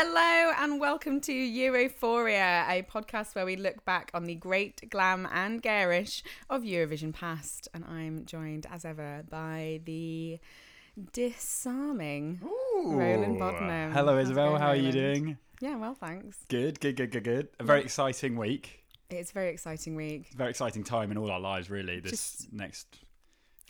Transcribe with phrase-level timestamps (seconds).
[0.00, 5.26] Hello and welcome to Europhoria, a podcast where we look back on the great glam
[5.32, 7.66] and garish of Eurovision past.
[7.74, 10.38] And I'm joined, as ever, by the
[11.12, 12.38] disarming
[12.76, 13.92] Roland Bodnam.
[13.92, 14.50] Hello, Isabel.
[14.50, 15.36] going, How are you doing?
[15.60, 16.44] Yeah, well, thanks.
[16.46, 17.48] Good, good, good, good, good.
[17.58, 18.84] A very exciting week.
[19.10, 20.28] It's a very exciting week.
[20.32, 21.98] Very exciting time in all our lives, really.
[21.98, 23.00] This Just- next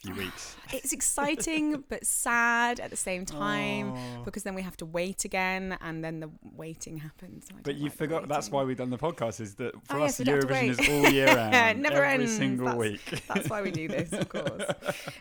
[0.02, 0.57] few weeks.
[0.73, 4.23] It's exciting but sad at the same time Oh.
[4.25, 7.48] because then we have to wait again and then the waiting happens.
[7.62, 9.41] But you like forgot that's why we've done the podcast.
[9.41, 11.83] Is that for Oh, us yes, we don't have to Eurovision is all year round,
[11.83, 12.37] Never every ends.
[12.37, 13.23] single That's- week.
[13.29, 14.62] That's why we do this, of course.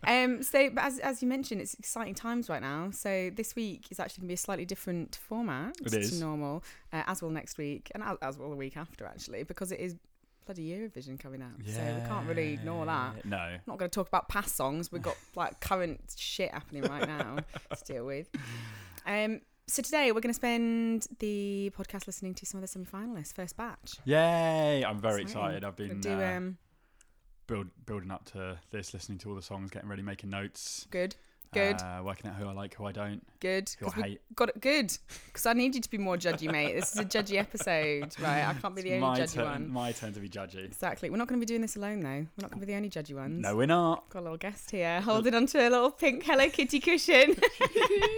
[0.07, 2.91] Um, so, but as, as you mentioned, it's exciting times right now.
[2.91, 6.63] So this week is actually going to be a slightly different format It to normal,
[6.93, 9.79] uh, as will next week, and as, as will the week after, actually, because it
[9.81, 9.95] is
[10.47, 11.51] bloody Eurovision coming out.
[11.65, 13.25] So we can't really ignore that.
[13.25, 13.37] No.
[13.37, 14.91] I'm not going to talk about past songs.
[14.91, 17.37] We've got like current shit happening right now
[17.75, 18.27] to deal with.
[19.05, 23.33] Um, so today we're going to spend the podcast listening to some of the semi-finalists,
[23.33, 23.95] first batch.
[24.05, 24.83] Yay!
[24.85, 25.43] I'm very Exciting.
[25.43, 25.63] excited.
[25.65, 26.57] I've been do uh, um,
[27.47, 30.87] build, building up to this, listening to all the songs, getting ready, making notes.
[30.89, 31.15] good,
[31.53, 33.69] good, Uh, working out who I like, who I don't, good.
[33.79, 34.21] who I hate.
[34.35, 34.91] got it good
[35.27, 36.73] because I need you to be more judgy, mate.
[36.75, 38.43] This is a judgy episode, right?
[38.47, 39.69] I can't be the It's only judgy turn, one.
[39.69, 40.65] my turn to be judgy.
[40.65, 41.09] Exactly.
[41.09, 42.09] We're not going to be doing this alone, though.
[42.09, 43.41] We're not going to be the only judgy ones.
[43.41, 44.09] No, we're not.
[44.09, 47.35] Got a little guest here, holding onto a little pink Hello Kitty cushion.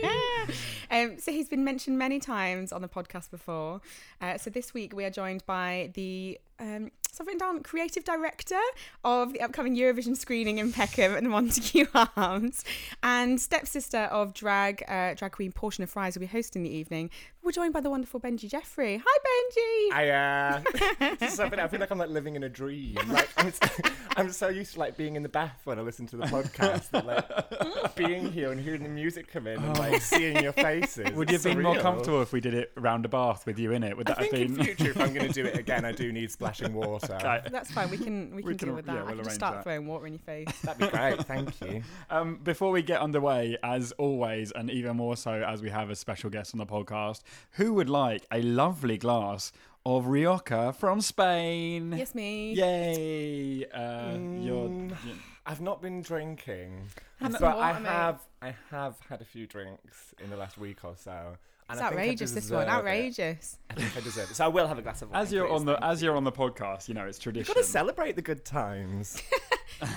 [0.92, 3.82] um, so he's been mentioned many times on the podcast before.
[4.22, 8.60] Uh, so this week we are joined by the um, Written down creative director
[9.04, 12.64] of the upcoming Eurovision screening in Peckham and Montague Arms,
[13.04, 17.10] and stepsister of drag uh, drag queen Portia of Fries will be hosting the evening.
[17.42, 19.02] We're joined by the wonderful Benji Jeffrey.
[19.04, 19.96] Hi, Benji.
[19.96, 22.96] I uh, this is something I feel like I'm like living in a dream.
[23.08, 23.60] Like I'm, s-
[24.18, 26.90] I'm so used to like being in the bath when I listen to the podcast,
[26.92, 31.12] that, like being here and hearing the music come in and like seeing your faces.
[31.14, 31.82] Would you It's have been more surreal.
[31.82, 33.98] comfortable if we did it round a bath with you in it?
[33.98, 34.60] Would I that have think been?
[34.60, 37.16] in future, if I'm going to do it again, I do need splashing water.
[37.16, 37.42] Okay.
[37.50, 37.90] That's fine.
[37.90, 38.94] We can we can We can- deal with that.
[38.96, 39.64] yeah, I we'll can just arrange start that.
[39.64, 40.48] throwing water in your face.
[40.62, 41.26] That'd be great.
[41.26, 41.82] Thank you.
[42.12, 45.96] Um, before we get underway, as always, and even more so as we have a
[45.96, 47.22] special guest on the podcast,
[47.54, 49.52] who would like a lovely glass
[49.86, 51.94] of Rioja from Spain?
[51.98, 52.54] yes, me.
[52.54, 53.66] Yay!
[53.66, 54.90] Uh, you're, Mm.
[55.06, 58.20] you- I've not been drinking, Have but I have.
[58.42, 61.38] I have had a few drinks in the last week or so.
[61.70, 62.32] And It's I think I outrageous.
[62.32, 62.72] This one, deserve it.
[62.80, 63.58] outrageous.
[63.70, 64.36] I think I deserve it.
[64.36, 65.22] So I will have a glass of wine.
[65.22, 66.08] as you're please, on the thank as you.
[66.08, 67.48] you're on the podcast, you know it's tradition.
[67.48, 69.22] You've got to celebrate the good times.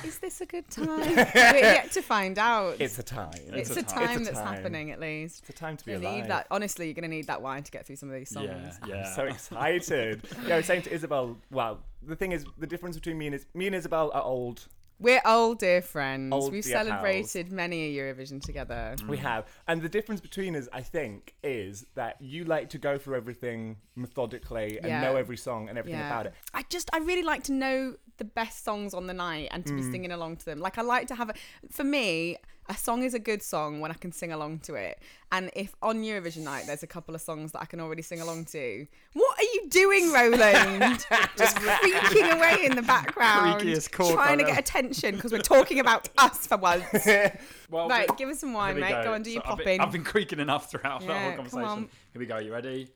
[0.05, 0.87] Is this a good time?
[1.17, 2.77] We're yet to find out.
[2.79, 3.33] It's a time.
[3.49, 4.21] It's, it's a, a time, time.
[4.21, 4.55] It's a that's time.
[4.55, 5.41] happening at least.
[5.41, 6.15] It's a time to be You alive.
[6.23, 6.47] need that.
[6.53, 8.47] Honestly, you're going to need that wine to get through some of these songs.
[8.49, 9.07] yeah, yeah.
[9.09, 10.23] I'm so excited.
[10.47, 13.35] yeah, I was saying to Isabel, well, the thing is, the difference between me and
[13.35, 14.69] is me and Isabel are old.
[15.03, 16.33] We're old, dear friends.
[16.33, 18.95] Old We've dear celebrated many a Eurovision together.
[18.99, 19.09] Mm.
[19.09, 22.99] We have, and the difference between us, I think, is that you like to go
[22.99, 25.01] through everything methodically and Yeah.
[25.01, 26.07] know every song and everything Yeah.
[26.07, 26.35] about it.
[26.55, 29.73] I just, I really like to know the best songs on the night and to
[29.75, 29.91] be Mm.
[29.91, 30.61] singing along to them.
[30.61, 31.35] Like, I like to have a,
[31.71, 32.37] for me,
[32.69, 35.01] a song is a good song when I can sing along to it.
[35.33, 38.21] And if on Eurovision night there's a couple of songs that I can already sing
[38.21, 41.05] along to, what are you doing, Roland?
[41.37, 43.61] just freaking away in the background,
[43.91, 46.85] trying to get attention because we're talking about us for once.
[47.71, 49.03] well, right, give us some wine, mate.
[49.03, 49.81] Go, on, do So your popping.
[49.81, 51.65] I've been creaking enough throughout the Yeah, whole come conversation.
[51.69, 51.89] on.
[52.13, 52.39] Here we go.
[52.39, 52.89] You ready?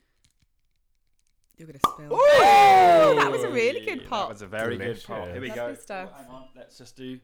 [1.57, 2.13] You're gonna spill.
[2.13, 3.17] Ooh!
[3.17, 4.29] that was a really good pop.
[4.29, 5.29] That was a very good pop.
[5.29, 5.81] Here we Lovely go.
[5.81, 6.11] stuff.
[6.17, 6.45] Hang on.
[6.55, 7.19] Let's just do.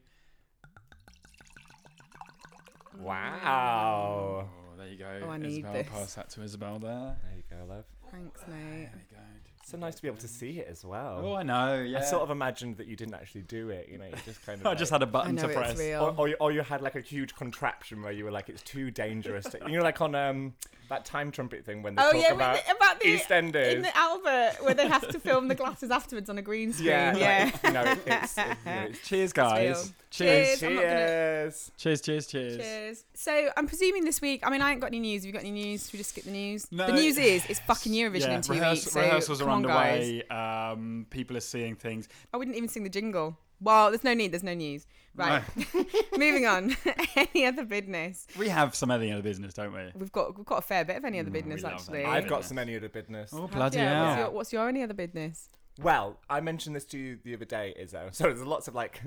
[2.98, 4.48] Wow.
[4.48, 5.20] Oh, there you go.
[5.24, 5.88] Oh, I need Isabel, this.
[5.88, 7.16] pass that to Isabel there.
[7.22, 7.84] There you go, love.
[8.12, 8.56] Thanks, mate.
[8.60, 9.22] There we go.
[9.64, 11.22] So nice to be able to see it as well.
[11.24, 11.80] Oh, I know.
[11.80, 12.00] Yeah.
[12.00, 13.88] I sort of imagined that you didn't actually do it.
[13.90, 14.66] You know, you just kind of.
[14.66, 15.78] I just had a button know to it's press.
[15.78, 16.02] real.
[16.02, 18.62] Or, or, you, or you had like a huge contraption where you were like, it's
[18.62, 19.46] too dangerous.
[19.46, 20.52] To, you know, like on um
[20.90, 23.72] that time trumpet thing when they Oh talk yeah, about the, about the EastEnders.
[23.76, 26.88] in the Albert where they have to film the glasses afterwards on a green screen.
[26.88, 27.44] yeah, Yeah.
[27.44, 29.62] like, you know, it's, it's, you know, it's Cheers, guys.
[29.62, 29.84] real.
[30.10, 30.60] Cheers.
[30.60, 30.62] Cheers.
[30.64, 31.72] I'm not gonna- cheers.
[31.78, 32.00] Cheers.
[32.02, 32.26] Cheers.
[32.26, 32.56] Cheers.
[32.58, 33.04] Cheers.
[33.14, 34.46] So I'm presuming this week.
[34.46, 35.22] I mean, I ain't got any news.
[35.22, 35.84] Have you got any news?
[35.86, 36.66] Should we just skip the news?
[36.70, 36.88] No.
[36.88, 38.92] The news is it's fucking Eurovision Yeah, in two rehears- weeks.
[38.92, 40.22] So rehearsals are on, underway.
[40.30, 42.08] Um, people are seeing things.
[42.32, 43.36] I wouldn't even sing the jingle.
[43.60, 44.32] Well, there's no need.
[44.32, 44.86] There's no news.
[45.14, 45.42] Right.
[46.18, 46.76] Moving on.
[47.16, 48.26] any other business?
[48.36, 49.90] We have some other other business, don't we?
[49.94, 52.04] We've got we've got a fair bit of any other Mm, business we actually.
[52.04, 53.30] I've got some any other business.
[53.32, 53.84] Oh bloody you?
[53.84, 54.04] hell!
[54.06, 55.48] What's your, what's your only other business?
[55.80, 58.08] Well, I mentioned this to you the other day, Izzo.
[58.14, 59.00] So there's lots of like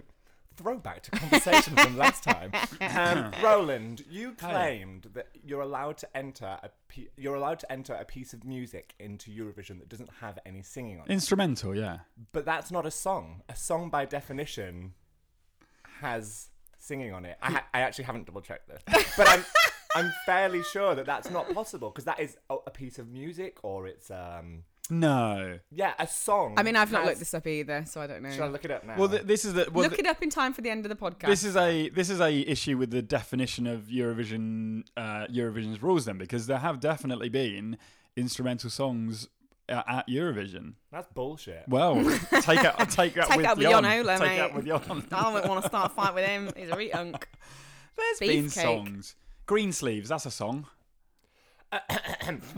[0.56, 2.52] throwback to conversation from last time.
[2.82, 7.94] Um, Roland, you claimed that you're allowed to enter a pe- you're allowed to enter
[7.94, 11.12] a piece of music into Eurovision that doesn't have any singing on it.
[11.12, 12.00] Instrumental, yeah.
[12.32, 13.42] But that's not a song.
[13.50, 14.94] A song by definition
[16.02, 16.48] has
[16.78, 17.38] singing on it.
[17.42, 18.82] I, ha- I actually haven't double checked this,
[19.18, 19.46] but I'm
[19.96, 23.58] I'm fairly sure that that's not possible because that is a, a piece of music
[23.64, 25.60] or it's um No.
[25.72, 26.56] yeah a song.
[26.58, 28.32] I mean, I've not has- looked this up either, so I don't know.
[28.32, 28.96] Should I look it up now?
[28.98, 30.86] Well, th- this is the well, Look th- it up in time for the end
[30.86, 31.28] of the podcast.
[31.28, 36.06] this is a this is a issue with the definition of Eurovision uh, Eurovision's rules
[36.06, 37.78] then because there have definitely been
[38.16, 39.28] instrumental songs
[39.68, 40.74] uh, at Eurovision.
[40.92, 41.64] that's bullshit.
[41.68, 41.96] Well,
[42.42, 43.84] take it take that Take with that with Jon.
[43.84, 44.38] Jon Ola, Take mate.
[44.38, 45.08] that with Jon.
[45.12, 46.50] I don't want to start a fight with him.
[46.56, 47.24] He's a retunk.
[47.98, 48.62] There's been Beefcake.
[48.62, 49.16] songs.
[49.46, 50.68] Green Sleeves, that's a song.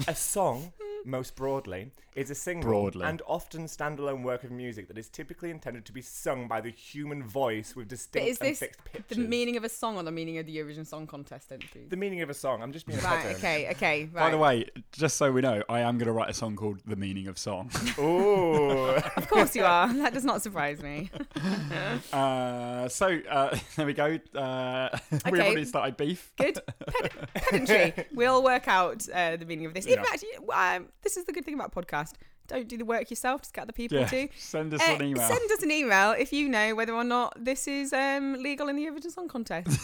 [0.08, 0.72] a song,
[1.06, 3.06] most broadly, is a single Broadly.
[3.06, 6.70] and often standalone work of music that is typically intended to be sung by the
[6.72, 9.18] human voice with distinct is and this fixed pitches.
[9.18, 11.90] The meaning of a song or the meaning of the Eurovision Song Contest entries?
[11.90, 12.62] The meaning of a song.
[12.64, 13.38] I'm just being Right, pedant.
[13.38, 14.14] okay, okay, right.
[14.26, 16.80] By the way, just so we know, I am going to write a song called
[16.86, 17.70] "The Meaning of Song."
[18.00, 18.96] Ooh.
[19.16, 19.94] Of course you are.
[19.94, 21.12] That does not surprise me.
[22.14, 24.20] uh, so uh, there we go.
[24.36, 24.90] Uh,
[25.32, 26.32] We've already started beef.
[26.38, 26.60] Good.
[26.88, 28.06] Ped- pedantry.
[28.14, 29.86] We'll work out uh, the meaning of this.
[29.86, 30.04] In Yeah.
[30.04, 31.72] fact, you- um, this is the good thing about
[32.14, 32.14] podcast.
[32.48, 33.42] Don't do the work yourself.
[33.42, 34.28] Just get other people Yeah, to.
[34.38, 35.28] send us Uh, an email.
[35.28, 38.76] Send us an email if you know whether or not this is um, legal in
[38.78, 39.78] the Eurovision Song Contest.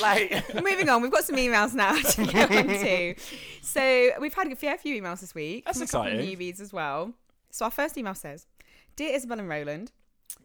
[0.02, 3.14] like, Moving on, we've got some emails now to get on to.
[3.62, 5.64] So we've had a fair few emails this week.
[5.64, 6.36] That's from a couple of exciting.
[6.38, 7.12] newbies as well.
[7.50, 8.46] So our first email says,
[8.96, 9.92] "Dear Isabel and Roland."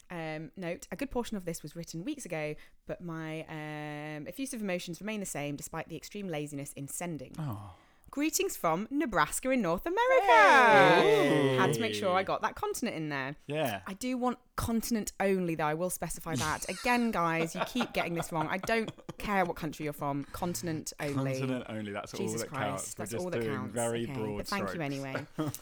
[0.09, 2.56] Um, note: A good portion of this was written weeks ago,
[2.88, 7.33] but my um, effusive emotions remain the same despite the extreme laziness in sending.
[7.38, 7.74] Oh.
[8.16, 11.02] Greetings from Nebraska in North America.
[11.02, 11.58] Hey.
[11.58, 13.36] Had to make sure I got that continent in there.
[13.46, 13.82] Yeah.
[13.88, 15.66] I do want continent only, though.
[15.66, 16.64] I will specify that.
[16.70, 18.48] Again, guys, you keep getting this wrong.
[18.50, 20.24] I don't care what country you're from.
[20.32, 21.34] Continent only.
[21.34, 21.92] Continent only.
[21.92, 22.94] That's Jesus all that Christ, counts.
[22.94, 23.74] that's all that counts.
[23.74, 24.76] very okay, broad but thank strokes.
[24.76, 25.16] you anyway.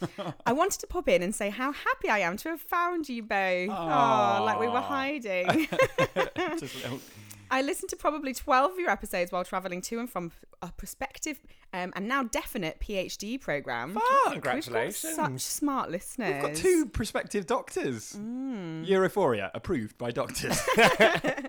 [0.46, 3.24] I wanted to pop in and say how happy I am to have found you
[3.24, 3.70] both.
[3.72, 4.38] Aw.
[4.40, 5.48] Oh, like we were hiding.
[6.60, 7.00] Just a little-
[7.54, 10.32] I listened to probably 12 of your episodes while travelling to and from
[10.64, 11.40] a prospective
[11.72, 13.96] um, and now definite PhD program.
[14.32, 15.04] congratulations.
[15.04, 16.34] We've got such smart listeners.
[16.34, 18.14] We've got two prospective doctors.
[18.14, 18.88] Mm.
[18.88, 20.60] Europhoria approved by doctors.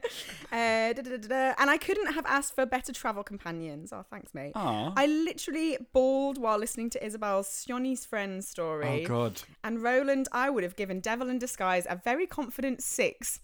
[0.53, 1.55] Uh, da, da, da, da, da.
[1.59, 3.93] And I couldn't have asked for better travel companions.
[3.93, 4.53] Oh, thanks, mate.
[4.55, 4.93] Aw.
[4.97, 9.05] I literally bawled while listening to Isabel's Shonny's friend story.
[9.05, 9.43] oh God.
[9.65, 13.41] And Roland, I would have given Devil in Disguise a very confident six,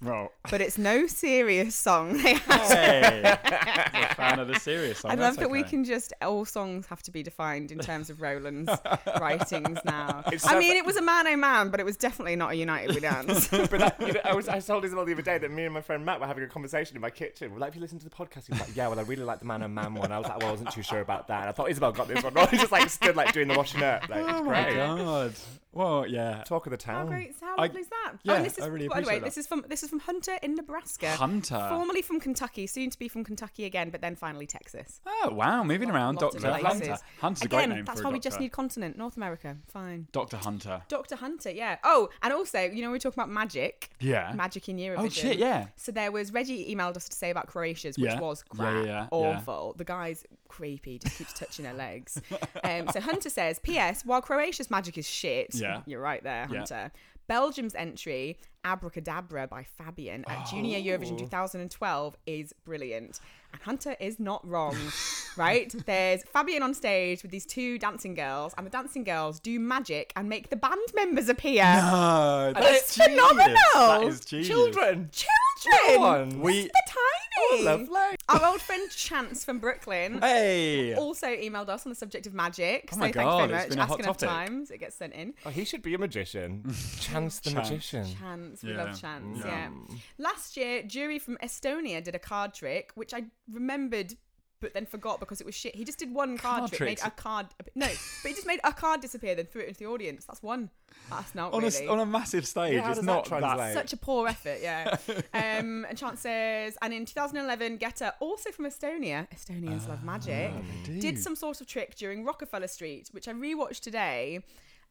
[0.50, 2.22] but it's no serious song.
[2.22, 3.22] They hey,
[3.92, 5.10] I'm a fan of the serious song.
[5.10, 5.70] I that's love that we okay.
[5.70, 8.72] can just all songs have to be defined in terms of Roland's
[9.20, 10.22] writings now.
[10.32, 12.52] It's I so mean, it was a man oh man, but it was definitely not
[12.52, 13.48] a United We Dance.
[13.48, 15.74] but that, you know, I was I told Isabel the other day that me and
[15.74, 17.52] my friend Matt were having a conversation in my kitchen.
[17.52, 19.24] We're like, "Have you listen to the podcast?" He was like, "Yeah, well, I really
[19.24, 21.28] like the Man and Man one." I was like, "Well, I wasn't too sure about
[21.28, 22.36] that." And I thought Isabel got this one.
[22.36, 24.08] I just like stood like doing the washing up.
[24.08, 24.76] Like, it's Oh my great.
[24.76, 25.34] God.
[25.72, 26.42] Well, yeah.
[26.44, 26.94] Talk of the town.
[26.94, 27.08] How town.
[27.08, 27.34] great!
[27.40, 28.12] How I- lovely is that?
[28.24, 29.90] yeah, and this is, I really by the way, appreciate this is from this is
[29.90, 31.66] from Hunter in Nebraska, Hunter.
[31.70, 35.00] formerly from Kentucky, soon to be from Kentucky again, but then finally Texas.
[35.06, 36.50] Oh wow, moving Lot- around, lot Doctor.
[36.50, 36.98] Hunter.
[37.20, 39.56] Hunter's a Again, great name that's for why a we just need continent, North America.
[39.68, 40.08] Fine.
[40.12, 40.82] Doctor Hunter.
[40.88, 41.76] Doctor Hunter, yeah.
[41.84, 44.32] Oh, and also, you know, we are talking about magic, Yeah.
[44.34, 44.98] magic in Eurovision.
[44.98, 45.68] Oh shit, yeah.
[45.76, 48.18] So there was Reggie emailed us to say about Croatia's, which Yeah.
[48.20, 49.06] was crap, yeah, yeah, yeah.
[49.12, 49.74] awful.
[49.76, 52.20] The guy's creepy, just keeps touching her legs.
[52.64, 54.04] Um, so Hunter says, P.S.
[54.04, 55.82] While Croatia's magic is shit, Yeah.
[55.86, 56.58] you're right there, Yeah.
[56.58, 56.92] Hunter.
[57.28, 61.18] Belgium's entry, Abracadabra by Fabian at Junior Eurovision Oh.
[61.18, 63.20] 2012 is brilliant.
[63.52, 64.76] And Hunter is not wrong,
[65.36, 65.74] right?
[65.86, 70.12] There's Fabian on stage with these two dancing girls, and the dancing girls do magic
[70.16, 71.64] and make the band members appear.
[71.64, 73.20] No, That's that's genius.
[73.20, 73.56] phenomenal.
[73.74, 74.48] That is genius.
[74.48, 75.10] Children.
[75.12, 75.96] Children!
[75.96, 76.40] Go on.
[76.40, 76.62] We.
[76.62, 77.00] They're tiny!
[77.42, 78.16] Oh, lovely.
[78.28, 80.94] Our old friend Chance from Brooklyn Hey.
[80.94, 82.88] also emailed us on the subject of magic.
[82.92, 83.68] Oh so my thank God, you it's very much.
[83.70, 84.28] been a Ask hot enough topic.
[84.28, 85.34] times, it gets sent in.
[85.44, 86.62] Oh, he should be a magician.
[87.00, 87.70] Chance the Chance.
[87.70, 88.06] magician.
[88.20, 88.84] Chance, we Yeah.
[88.84, 89.46] love Chance, Yeah.
[89.46, 89.96] yeah.
[90.18, 94.14] Last year, Jüri from Estonia did a card trick, which I remembered
[94.60, 95.74] but then forgot because it was shit.
[95.74, 97.46] He just did one card, Card trick, made a card.
[97.74, 100.26] No, but he just made a card disappear, then threw it into the audience.
[100.26, 100.68] That's one.
[101.08, 101.86] That's not on, really.
[101.86, 103.54] a, on a massive stage, Yeah, how it's does not that that.
[103.54, 103.74] translate?
[103.74, 104.96] Such a poor effort, yeah.
[105.34, 110.60] um, and Chance says, and in 2011, Getter, also from Estonia, Estonians love magic, Ah,
[111.00, 114.40] did some sort of trick during Rockefeller Street, which I rewatched today,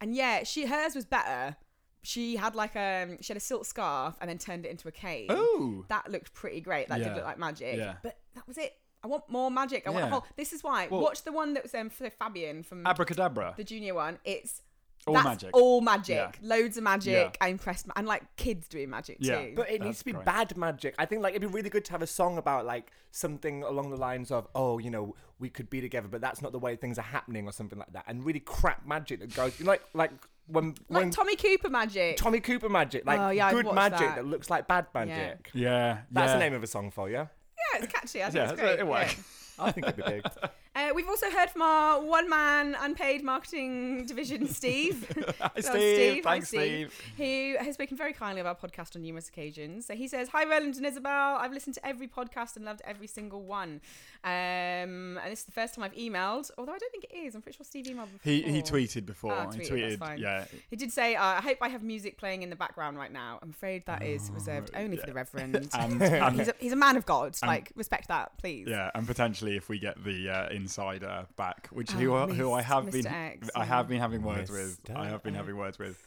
[0.02, 1.56] and yeah, she hers was better.
[2.02, 4.92] She had like um, she had a silk scarf and then turned it into a
[4.92, 5.28] cane.
[5.30, 5.86] Oh.
[5.90, 6.88] that looked pretty great.
[6.88, 7.10] That Yeah.
[7.10, 7.78] did look like magic.
[7.78, 7.96] Yeah.
[8.02, 8.74] but that was it.
[9.04, 9.86] I want more magic.
[9.88, 10.12] I want a Yeah.
[10.12, 10.26] whole.
[10.36, 10.88] This is why.
[10.90, 13.54] Well- Watch the one that was um, for Fabian from Abracadabra.
[13.58, 14.20] the junior one.
[14.26, 14.62] It's
[15.10, 15.50] All that's magic.
[15.54, 16.16] All magic.
[16.16, 16.32] Yeah.
[16.42, 17.14] Loads of magic.
[17.14, 17.30] Yeah.
[17.46, 19.40] I impressed and like kids doing magic Yeah.
[19.42, 19.54] too.
[19.56, 20.26] But it That's needs to be great.
[20.26, 20.96] bad magic.
[20.98, 23.90] I think like it'd be really good to have a song about like something along
[23.90, 26.76] the lines of, oh, you know, we could be together, but that's not the way
[26.76, 28.04] things are happening, or something like that.
[28.08, 30.12] And really crap magic that goes like like
[30.48, 32.18] when like when Tommy Cooper magic.
[32.18, 34.16] Tommy Cooper magic, like Oh, yeah, good magic that.
[34.18, 34.26] that.
[34.26, 35.50] looks like bad magic.
[35.54, 36.00] Yeah.
[36.12, 36.34] That's yeah.
[36.34, 37.16] the name of a song for you.
[37.16, 37.28] yeah,
[37.76, 38.22] it's catchy.
[38.24, 38.80] I think Yeah, it's it's- great.
[38.80, 39.16] it works.
[39.62, 40.24] I think it'd be big.
[40.80, 40.90] yeah.
[40.90, 45.06] Uh, we've also heard from our one man unpaid marketing division, Steve.
[45.42, 46.24] Hi, Steve.
[46.24, 46.94] hi, Thanks, Steve.
[47.18, 49.86] Who has spoken very kindly of our podcast on numerous occasions.
[49.86, 51.38] So he says, Hi, Roland and Isabel.
[51.38, 53.82] I've listened to every podcast and loved every single one.
[54.24, 57.36] Um, and this is the first time I've emailed, although I don't think it is.
[57.36, 58.20] I'm pretty sure Steve emailed before.
[58.24, 59.34] He he tweeted before.
[59.34, 59.90] Ah, he tweeted, tweeted.
[59.90, 60.20] that's fine.
[60.20, 60.46] Yeah.
[60.70, 63.40] He did say, uh, I hope I have music playing in the background right now.
[63.42, 65.70] I'm afraid that is reserved only for the Reverend.
[65.74, 67.38] And, and he's, a, he's a man of God.
[67.42, 68.68] Um, like, respect that, please.
[68.68, 72.52] yeah, and potentially if we get the uh, insider back, which Oh, who are- who
[72.54, 72.92] I have Mr.
[72.92, 74.80] been X, I have been having words with.
[74.96, 75.98] I have been having words with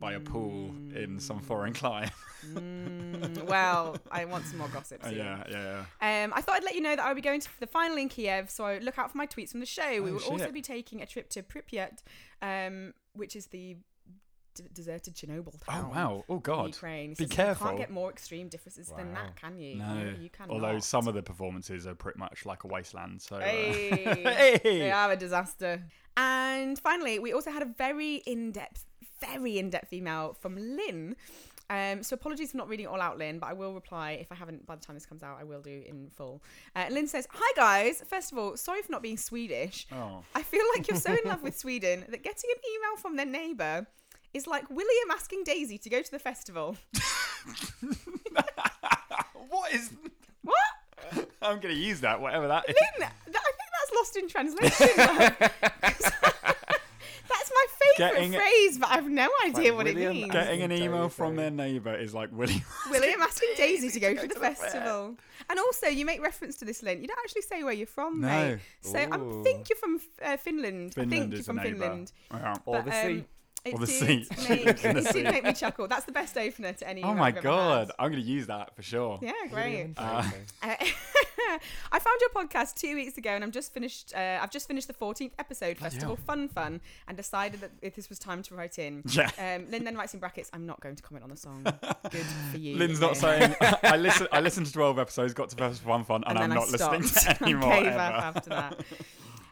[0.00, 2.10] by a pool in some foreign clime.
[2.46, 5.00] Mm, well, I want some more gossip.
[5.04, 5.18] Uh, soon.
[5.18, 6.24] yeah, yeah, yeah.
[6.24, 8.08] Um, I thought I'd let you know that I'll be going to the final in
[8.08, 9.90] Kiev, so look out for my tweets from the show.
[10.02, 12.02] we Oh, will also be taking a trip to Pripyat,
[12.40, 13.76] um, which is the
[14.58, 15.86] d- deserted Chernobyl town.
[15.86, 16.24] Oh wow!
[16.28, 16.66] Oh god!
[16.74, 17.10] Ukraine.
[17.10, 19.76] Be says, You can't get more extreme differences than that, can you?
[19.76, 20.50] No, you can.
[20.50, 23.22] although some of the performances are pretty much like a wasteland.
[23.22, 24.78] So uh, Hey, Hey!
[24.78, 25.82] they are a disaster.
[26.16, 28.84] And finally, we also had a very in-depth,
[29.20, 31.14] very in-depth email from Lynn.
[31.70, 34.32] Um, so apologies for not reading it all out, Lynn, but I will reply if
[34.32, 35.36] I haven't by the time this comes out.
[35.38, 36.42] I will do in full.
[36.74, 38.02] Uh, Lynn says, "Hi guys.
[38.08, 39.86] First of all, sorry for not being Swedish.
[39.92, 43.16] oh, I feel like you're so in love with Sweden that getting an email from
[43.16, 43.86] their neighbour
[44.38, 46.76] is like William asking Daisy to go to the festival.
[49.50, 49.90] what is?
[50.42, 51.28] What?
[51.42, 52.74] I'm gonna use that, whatever that is.
[53.00, 54.88] Lynn, th- I think that's lost in translation.
[57.28, 60.32] that's my favourite Getting- phrase, but I have no idea Like what William it means.
[60.32, 60.84] Getting an Daisy.
[60.84, 62.62] email from their neighbour is like William.
[62.90, 64.54] William asking Daisy to go to the to the fair.
[64.54, 65.16] festival.
[65.50, 67.00] And also, you make reference to this, Lynn.
[67.00, 68.28] You don't actually say where you're from, No.
[68.28, 68.58] mate.
[68.82, 70.92] So I think you're from uh, Finland.
[70.96, 71.62] I Finland think you're is from the.
[71.62, 72.12] Finland.
[72.30, 72.54] Yeah.
[72.66, 73.24] Or the sea.
[73.64, 74.26] It Or the did sea.
[74.48, 75.12] Make, it sea.
[75.22, 75.88] did make me chuckle.
[75.88, 77.02] That's the best opener to any.
[77.02, 77.90] Oh my god!
[77.98, 79.18] I'm gonna use that for sure.
[79.20, 79.92] Yeah, great.
[79.96, 80.22] Uh,
[80.62, 80.74] Uh,
[81.92, 84.12] I found your podcast two weeks ago, and I'm just finished.
[84.14, 86.24] Uh, I've just finished the 14th episode, Festival hell.
[86.26, 89.02] Fun Fun, and decided that if this was time to write in.
[89.18, 89.30] Yeah.
[89.38, 91.64] Um, Lynn then writes in brackets, "I'm not going to comment on the song.
[92.10, 93.54] Good for you." Lynn's not saying.
[93.82, 94.28] I listen.
[94.32, 96.70] I listened to 12 episodes, got to first one fun, and, and I'm not I
[96.72, 97.38] listening stopped.
[97.38, 97.98] to any I more gave ever.
[97.98, 98.80] up after that.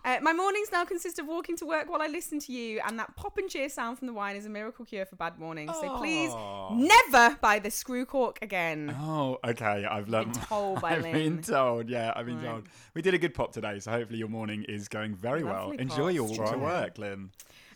[0.07, 2.97] Uh, my mornings now consist of walking to work while I listen to you, and
[3.01, 5.73] that pop and cheer sound from the wine is a miracle cure for bad mornings.
[5.81, 6.31] So please,
[6.71, 8.95] never buy the screw cork again.
[9.01, 9.85] Oh, okay.
[9.85, 10.35] I've Been learned.
[10.49, 11.13] told by I've Lynn.
[11.13, 11.89] been told.
[11.89, 12.45] Yeah, I've been Right.
[12.45, 12.69] told.
[12.95, 15.71] We did a good pop today, so hopefully your morning is going very well.
[15.71, 16.61] Lovely Enjoy your walk to Strong.
[16.63, 17.31] work, Lynn.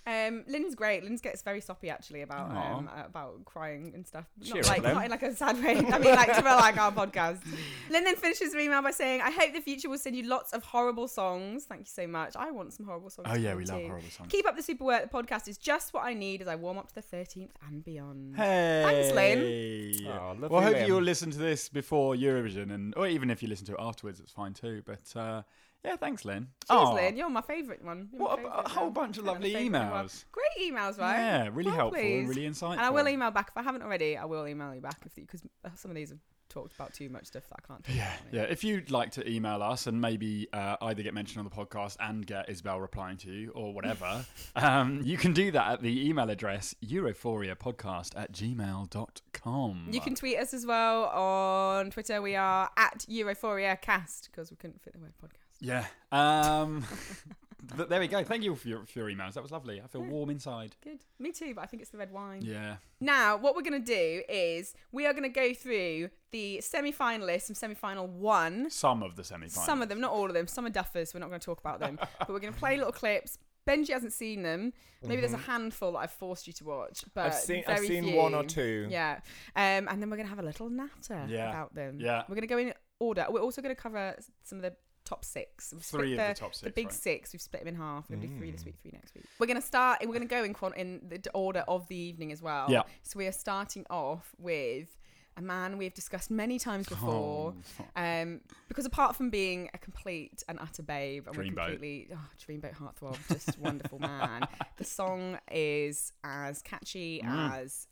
[0.06, 1.04] Um, Lynn's great.
[1.04, 4.24] Lynn gets very soppy actually about um, uh, about crying and stuff.
[4.42, 4.94] Cheer Not up, like Lynn.
[4.94, 5.76] not in like a sad way.
[5.76, 7.40] I mean like to like our podcast.
[7.90, 10.52] Lynn then finishes her email by saying, "I hope the future will send you lots
[10.52, 11.64] of horrible songs.
[11.64, 12.34] Thank you so much.
[12.36, 13.28] I want some horrible songs.
[13.30, 14.28] Oh yeah, come we love horrible songs.
[14.32, 15.02] Keep up the super work.
[15.10, 17.84] The podcast is just what I need as I warm up to the 13th and
[17.84, 18.36] beyond.
[18.36, 18.82] Hey.
[18.86, 20.06] Thanks, Lynn.
[20.08, 20.86] Oh, well, I hope Lynn.
[20.86, 24.20] you'll listen to this before Eurovision, and or even if you listen to it afterwards,
[24.20, 24.82] it's fine too.
[24.86, 25.42] But uh,
[25.84, 26.48] yeah, thanks, Lynn.
[26.68, 26.92] Cheers, Aw.
[26.94, 27.16] Lynn.
[27.16, 28.08] You're my favourite one.
[28.12, 28.92] You're What a, a whole one.
[28.92, 30.24] bunch of lovely emails.
[30.32, 31.16] Great emails, right?
[31.16, 32.28] Yeah, really Oh, helpful, please.
[32.28, 32.72] really insightful.
[32.72, 34.16] And I will email back if I haven't already.
[34.16, 35.42] I will email you back if because
[35.76, 36.18] some of these have
[36.48, 37.86] talked about too much stuff that I can't.
[37.88, 38.34] Yeah, about.
[38.34, 38.42] yeah.
[38.42, 41.96] If you'd like to email us and maybe uh, either get mentioned on the podcast
[42.00, 44.24] and get Isabel replying to you or whatever,
[44.56, 49.88] um, you can do that at the email address europhoriapodcast at gmail.com.
[49.92, 52.20] You can tweet us as well on Twitter.
[52.20, 55.49] We are at EurophoriaCast because we couldn't fit the word podcast.
[55.60, 55.84] Yeah.
[56.10, 56.84] Um,
[57.76, 58.24] th- there we go.
[58.24, 59.34] Thank you for your, for your emails.
[59.34, 59.80] That was lovely.
[59.80, 60.76] I feel warm inside.
[60.82, 61.00] Good.
[61.18, 62.42] Me too, but I think it's the red wine.
[62.42, 62.76] Yeah.
[63.00, 66.92] Now, what we're going to do is we are going to go through the semi
[66.92, 68.70] finalists from semi final one.
[68.70, 69.66] Some of the semi finals.
[69.66, 70.46] Some of them, not all of them.
[70.46, 71.14] Some are duffers.
[71.14, 71.98] We're not going to talk about them.
[72.18, 73.38] but we're going to play little clips.
[73.68, 74.72] Benji hasn't seen them.
[75.02, 77.88] Maybe there's a handful that I've forced you to watch, but I've seen I've very
[77.88, 78.88] seen one or two.
[78.90, 79.20] Yeah.
[79.54, 81.50] Um, and then we're going to have a little natter Yeah.
[81.50, 81.98] about them.
[82.00, 82.22] Yeah.
[82.28, 83.26] We're going to go in order.
[83.28, 84.74] We're also going to cover some of the
[85.10, 85.72] top six.
[85.72, 86.60] We've split Three of the, the top six.
[86.64, 86.92] the big right?
[86.94, 87.32] six.
[87.32, 88.08] We've split them in half.
[88.08, 88.66] We're going to do three this Mm.
[88.66, 89.24] week, three next week.
[89.38, 91.96] We're going to start, we're going to go in, quant- in the order of the
[91.96, 92.66] evening as well.
[92.70, 92.82] Yeah.
[93.02, 94.88] So we are starting off with
[95.36, 97.54] a man we've discussed many times before.
[97.96, 101.68] Um, because apart from being a complete and utter babe, and we're Dreamboat.
[101.70, 104.46] completely oh, dreamboat heartthrob, just wonderful man.
[104.76, 107.60] The song is as catchy Mm.
[107.62, 107.86] as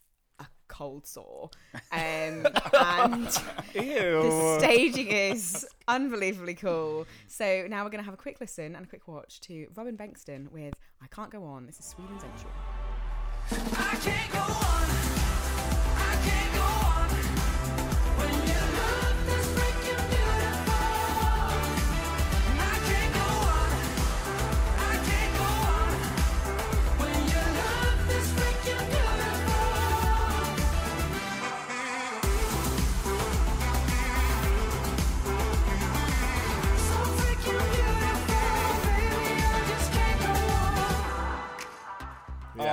[0.69, 1.51] cold sore,
[1.93, 3.43] um, and
[3.75, 4.23] Ew.
[4.23, 7.07] the staging is unbelievably cool.
[7.27, 9.97] So now we're going to have a quick listen and a quick watch to Robin
[9.97, 12.51] Bengtsson with "I Can't Go On." This is Sweden's entry.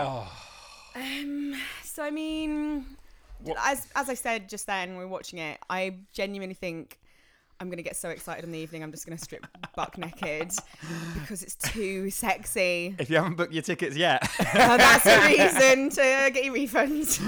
[0.03, 1.01] Yeah.
[1.01, 2.85] Um, so I mean,
[3.39, 5.59] What- as as I said just then, when we were watching it.
[5.69, 6.99] I genuinely think
[7.59, 8.83] I'm gonna get so excited in the evening.
[8.83, 10.51] I'm just gonna strip buck naked
[11.13, 12.95] because it's too sexy.
[12.99, 17.19] If you haven't booked your tickets yet, Uh, that's a reason to get your refunds.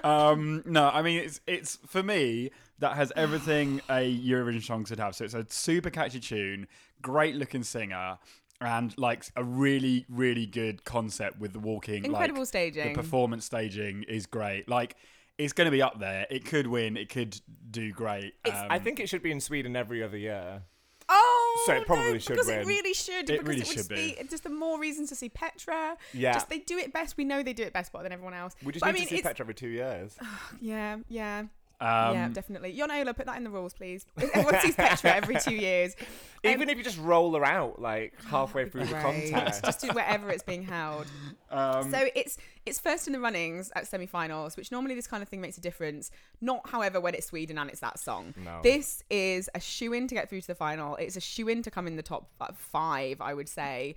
[0.04, 4.98] um, no, I mean it's it's for me that has everything a Eurovision song should
[5.00, 5.14] have.
[5.14, 6.66] So it's a super catchy tune,
[7.02, 8.18] great looking singer,
[8.60, 12.04] and like a really really good concept with the walking.
[12.04, 12.92] Incredible like, staging.
[12.92, 14.68] The performance staging is great.
[14.68, 14.96] Like
[15.38, 16.26] it's going to be up there.
[16.30, 16.96] It could win.
[16.96, 17.40] It could
[17.70, 18.34] do great.
[18.44, 20.62] Um, I think it should be in Sweden every other year.
[21.08, 22.60] Oh, So it probably no, should because win.
[22.60, 23.28] it really should.
[23.30, 24.16] It because really it would should just be.
[24.28, 25.96] Just the more reasons to see Petra.
[26.12, 26.34] Yeah.
[26.34, 27.16] Just they do it best.
[27.16, 28.54] We know they do it best better than everyone else.
[28.62, 30.16] We just But need I mean, to see Petra every two years.
[30.60, 31.44] Yeah, yeah,
[31.80, 32.72] um, yeah, definitely.
[32.72, 34.04] Jon Ola, put that in the rules, please.
[34.18, 35.96] Everyone sees Petra every two years.
[36.44, 39.64] Um, Even if you just roll her out like halfway through the contest.
[39.64, 41.06] Just do wherever it's being held.
[41.50, 45.28] um, So it's it's first in the runnings at semi-finals, which normally this kind of
[45.28, 46.10] thing makes a difference.
[46.40, 48.34] Not, however, when it's Sweden and it's that song.
[48.36, 48.60] No.
[48.62, 50.96] This is a shoe in to get through to the final.
[50.96, 53.94] It's a shoe in to come in the top uh, five, I would say.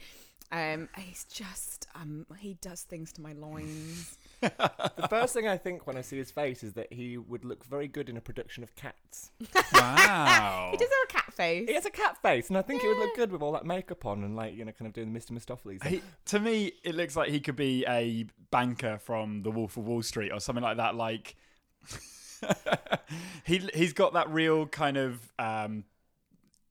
[0.51, 4.17] Um, he's just um, he does things to my loins.
[4.97, 7.65] the first thing I think when I see his face is that he would look
[7.65, 9.31] very good in a production of Cats.
[9.73, 10.69] wow.
[10.71, 11.67] He does have a cat face.
[11.67, 13.65] He has a cat face, and I think it would look good with all that
[13.65, 15.31] makeup on and like you know, kind of doing the Mr.
[15.31, 15.85] Mistoffelees.
[15.85, 19.85] He, to me, it looks like he could be a banker from The Wolf of
[19.85, 20.95] Wall Street or something like that.
[20.95, 21.35] Like
[23.45, 25.85] he he's got that real kind of um,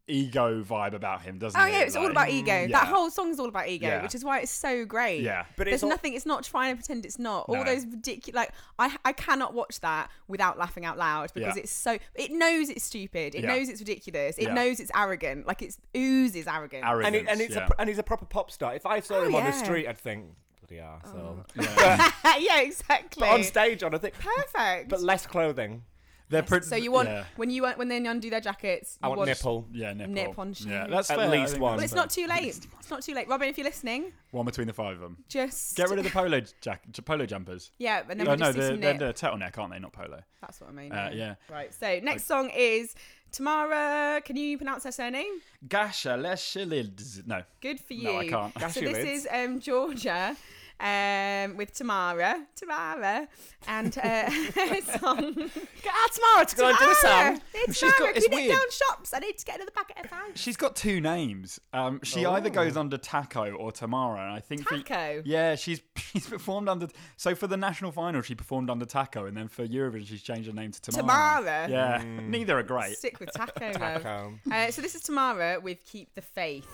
[0.08, 1.68] ego vibe about him, doesn't oh, it?
[1.68, 2.52] Oh yeah, it's all about ego.
[2.52, 2.66] Yeah.
[2.68, 4.02] That whole song is all about ego, Yeah.
[4.02, 5.20] which is why it's so great.
[5.22, 5.44] Yeah.
[5.56, 6.14] But There's it's all- nothing.
[6.14, 7.48] It's not trying to pretend it's not.
[7.48, 7.64] All No.
[7.64, 8.34] those ridiculous.
[8.34, 11.62] Like I, I cannot watch that without laughing out loud because Yeah.
[11.62, 11.98] it's so.
[12.14, 13.34] It knows it's stupid.
[13.34, 13.54] It Yeah.
[13.54, 14.38] knows it's ridiculous.
[14.38, 14.54] It Yeah.
[14.54, 15.46] knows it's arrogant.
[15.46, 16.84] Like it's oozes arrogant.
[16.84, 17.68] Arrogance, and, he, and he's yeah.
[17.70, 18.74] a and he's a proper pop star.
[18.74, 19.58] If I saw Oh, him on the yeah.
[19.60, 19.64] Oh.
[19.64, 20.26] street, I'd think
[20.66, 21.44] bloody arsehole.
[21.58, 22.12] Oh.
[22.40, 23.20] yeah, exactly.
[23.20, 24.88] But on stage, on I think, Perfect.
[24.88, 25.84] but less clothing.
[26.32, 29.16] They're pre- so you want yeah, when you when they undo their jackets, I you
[29.16, 29.68] want nipple.
[29.72, 30.14] yeah nipple.
[30.14, 31.28] Nip on Yeah, that's At fair.
[31.28, 31.76] I least one.
[31.76, 32.66] But it's not too late.
[32.80, 33.48] It's not too late, Robin.
[33.48, 35.18] If you're listening, One between the five of them.
[35.28, 37.70] just Get rid of the polo jack, polo jumpers.
[37.78, 39.78] Yeah, and then Oh we no, just see they're, some they're, they're turtleneck, aren't they?
[39.78, 40.22] Not polo.
[40.40, 40.90] That's what I mean.
[40.92, 41.34] Uh, yeah.
[41.50, 41.72] Right.
[41.72, 42.94] So next song is
[43.30, 44.20] Tamara.
[44.24, 45.40] Can you pronounce her surname?
[45.68, 47.26] Gasha Leshilids.
[47.26, 47.42] No.
[47.60, 48.04] Good for you.
[48.04, 48.72] No, I can't.
[48.72, 50.36] So this is um, Georgia
[50.82, 52.44] um, with Tamara.
[52.56, 53.28] Tamara.
[53.68, 54.28] And uh,
[54.98, 55.34] song.
[55.34, 57.36] Get out tomorrow to go and do the Tamara!
[57.36, 57.40] song.
[57.54, 58.16] It's She's got- Tamara.
[58.16, 58.58] it's Clean it weird.
[58.58, 59.14] down shops.
[59.14, 60.40] I need to get another packet of fans.
[60.40, 61.60] She's got two names.
[61.72, 62.52] Um, she either Oh.
[62.52, 65.22] goes under Taco or Tamara, and I think for- Taco?
[65.24, 66.88] yeah, she's she's performed under.
[67.16, 70.48] So for the national final, she performed under Taco, and then for Eurovision, she's changed
[70.48, 71.02] her name to Tamara.
[71.38, 71.68] Tamara.
[71.70, 72.96] Yeah, neither are great.
[72.96, 73.74] Stick with Taco, love.
[74.02, 74.34] Taco.
[74.50, 76.66] Uh, so this is Tamara with Keep the Faith.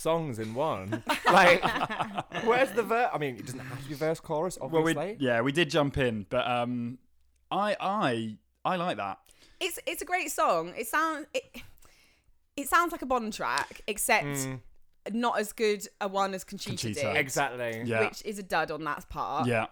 [0.00, 1.02] Songs in one.
[1.26, 1.62] like,
[2.44, 3.10] where's the verse?
[3.12, 5.16] I mean, it doesn't have to be verse chorus, Well, obviously.
[5.20, 6.98] we yeah we did jump in, but um,
[7.50, 9.18] I I I like that.
[9.60, 10.72] It's it's a great song.
[10.76, 11.44] It sounds it,
[12.56, 14.60] it sounds like a Bond track, except Mm.
[15.12, 17.00] not as good a one as Conchita, Conchita.
[17.00, 17.82] did, Exactly.
[17.84, 19.46] Yeah, which is a dud on that part.
[19.46, 19.66] yeah.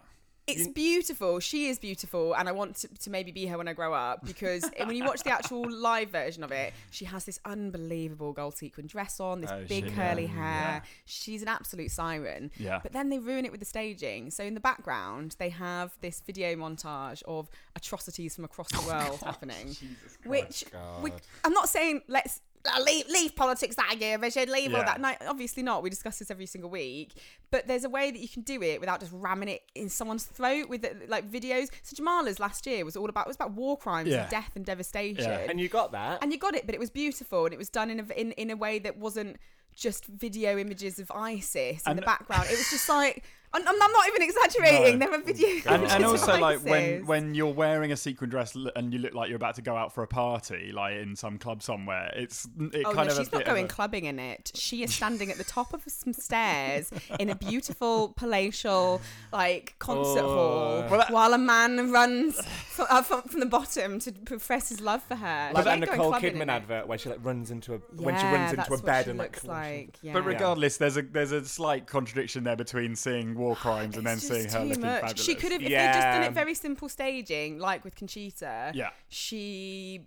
[0.49, 1.41] It's beautiful.
[1.41, 4.25] She is beautiful, and I want to, to maybe be her when I grow up
[4.25, 8.57] because when you watch the actual live version of it, she has this unbelievable gold
[8.57, 10.29] sequin dress on, this Oh, big she- curly yeah.
[10.71, 10.83] hair.
[11.05, 12.51] She's an absolute siren.
[12.59, 12.81] Yeah.
[12.83, 14.31] But then they ruin it with the staging.
[14.31, 19.19] So in the background, they have this video montage of atrocities from across the world
[19.23, 19.77] oh, happening,
[20.25, 21.13] which God.
[21.45, 22.41] I'm not saying let's.
[22.67, 25.01] Uh, Leave, leave politics that Eurovision, leave all that.
[25.01, 25.83] No, obviously not.
[25.83, 27.13] We discuss this every single week.
[27.51, 30.25] But there's a way that you can do it without just ramming it in someone's
[30.25, 31.69] throat with uh, like videos.
[31.83, 34.23] So Jamala's last year was all about it was about war crimes Yeah.
[34.23, 35.25] and death and devastation.
[35.25, 35.47] Yeah.
[35.49, 36.23] And you got that.
[36.23, 38.33] And you got it, but it was beautiful and it was done in a in,
[38.33, 39.37] in a way that wasn't
[39.75, 42.47] just video images of ISIS in And- the background.
[42.51, 44.99] It was just like I'm, I'm not even exaggerating.
[44.99, 45.07] No.
[45.07, 45.67] There are videos.
[45.67, 49.29] and, and also like when when you're wearing a sequin dress and you look like
[49.29, 52.83] you're about to go out for a party like in some club somewhere it's it
[52.85, 54.53] Oh kind no, of she's a not bit going a- clubbing in it.
[54.55, 59.01] She is standing at the top of some stairs in a beautiful palatial
[59.33, 60.29] like concert Oh.
[60.29, 64.69] hall, Well, that- while a man runs from, uh, from, from the bottom to profess
[64.69, 65.51] his love for her.
[65.55, 68.75] Like that Nicole Kidman advert where she like runs into a when she runs into
[68.75, 69.97] a bed and like like.
[70.03, 70.13] Yeah.
[70.13, 74.19] but regardless there's a there's a slight contradiction there between seeing war crimes and then
[74.19, 75.01] seeing her looking much.
[75.01, 78.73] fabulous She could have, if they'd just done it very simple staging, like with Conchita.
[78.75, 80.03] yeah She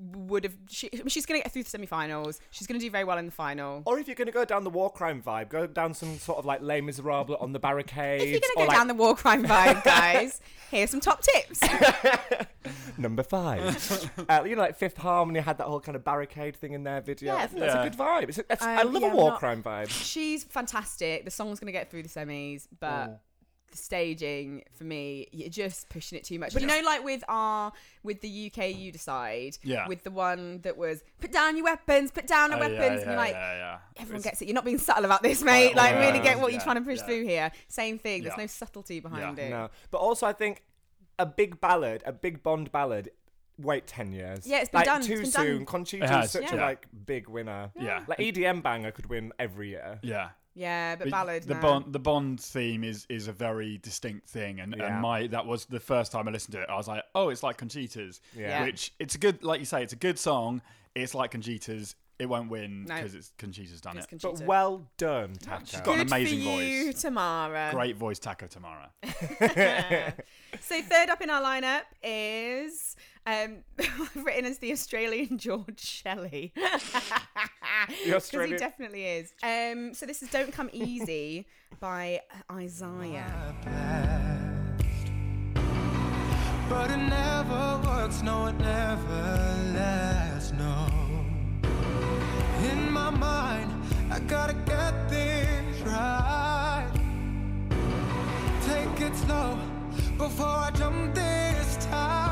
[0.00, 0.54] would have.
[0.68, 2.40] She, she's going to get through the semi-finals.
[2.50, 3.82] She's going to do very well in the final.
[3.86, 6.38] Or if you're going to go down the war crime vibe, go down some sort
[6.38, 8.24] of like Les Miserables on the barricades.
[8.24, 11.00] If you're going to or go like down the war crime vibe, guys, here's some
[11.00, 11.60] top tips.
[12.98, 14.10] number five.
[14.28, 17.00] uh, you know, like Fifth Harmony had that whole kind of barricade thing in their
[17.00, 17.34] video.
[17.34, 17.42] Yeah.
[17.42, 17.82] I think that's Yeah.
[17.82, 18.28] a good vibe.
[18.28, 19.88] It's a, it's, I Um, love yeah, a I'm war not- crime vibe.
[19.90, 21.24] She's fantastic.
[21.24, 23.18] The song's going to get through the semis, but Oh.
[23.70, 26.52] The staging for me, you're just pushing it too much.
[26.52, 29.58] But you know, like with our with the UK, you decide.
[29.62, 29.86] Yeah.
[29.88, 33.00] With the one that was put down your weapons, put down your yeah, weapons, yeah,
[33.02, 33.32] and you're like.
[33.32, 33.78] yeah, yeah.
[33.98, 34.48] Everyone It's- gets it.
[34.48, 35.72] You're not being subtle about this, mate.
[35.74, 37.04] Quite Like, really get what you're trying to push yeah.
[37.06, 37.52] through here.
[37.68, 38.22] Same thing.
[38.22, 38.42] There's Yeah.
[38.44, 39.50] no subtlety behind it.
[39.50, 40.62] No, but also I think
[41.18, 43.10] a big ballad, a big Bond ballad.
[43.58, 44.46] Wait ten years.
[44.46, 45.56] Yeah, it's been like, done, Too it's been soon.
[45.58, 45.66] done.
[45.66, 46.54] Conchita is such yeah.
[46.54, 47.70] a like big winner.
[47.78, 49.98] yeah Like EDM banger could win every year.
[50.02, 51.42] yeah Yeah, but But ballad.
[51.44, 51.60] The nah.
[51.60, 54.86] Bond, the Bond theme is is a very distinct thing, and, Yeah.
[54.92, 56.68] and my that was the first time I listened to it.
[56.68, 58.64] I was like, oh, it's like Conchita's, Yeah.
[58.64, 60.60] which it's a good, like you say, it's a good song.
[60.94, 61.94] It's like Conchita's.
[62.18, 62.96] It won't win No.
[62.96, 64.10] because it's Conchita's done It's it.
[64.10, 64.40] Conchita.
[64.40, 65.84] But well done, she's Taka.
[65.86, 67.00] got an amazing for you, voice.
[67.00, 67.70] Tamara.
[67.72, 68.90] Great voice, Taco Tamara.
[70.60, 73.58] So third up in our lineup is um,
[74.16, 76.52] written as the Australian George Shelley.
[78.04, 79.32] Because he definitely is.
[79.42, 81.46] Um, so this is "Don't Come Easy"
[81.80, 83.54] by Isaiah.
[86.68, 90.86] But it never works, no, it never lasts, no.
[92.70, 93.72] In my mind,
[94.10, 96.90] I gotta get this right.
[98.66, 99.58] Take it slow
[100.16, 102.29] before I jump this time.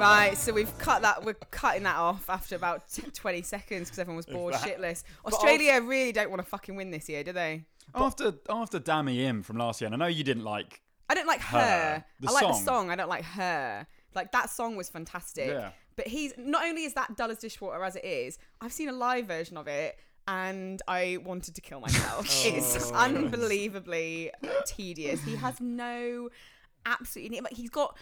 [0.00, 1.24] Right, so we've cut that.
[1.24, 5.04] We're cutting that off after about t- 20 seconds because everyone was bored that- shitless.
[5.26, 7.64] Australia really don't want to fucking win this year, do they?
[7.94, 10.80] after after Dami Im from last year, and I know you didn't like.
[11.08, 11.58] I don't like her.
[11.58, 12.04] Her.
[12.20, 12.64] The I like the song.
[12.64, 12.90] song.
[12.90, 13.86] I don't like her.
[14.14, 15.48] Like that song was fantastic.
[15.48, 15.70] Yeah.
[15.96, 18.38] But he's not only is that dull as dishwater as it is.
[18.60, 19.98] I've seen a live version of it.
[20.28, 22.26] And I wanted to kill myself.
[22.46, 24.30] It's oh, unbelievably
[24.64, 25.24] tedious.
[25.24, 26.28] He has no,
[26.86, 27.40] absolutely.
[27.40, 27.96] Like he's got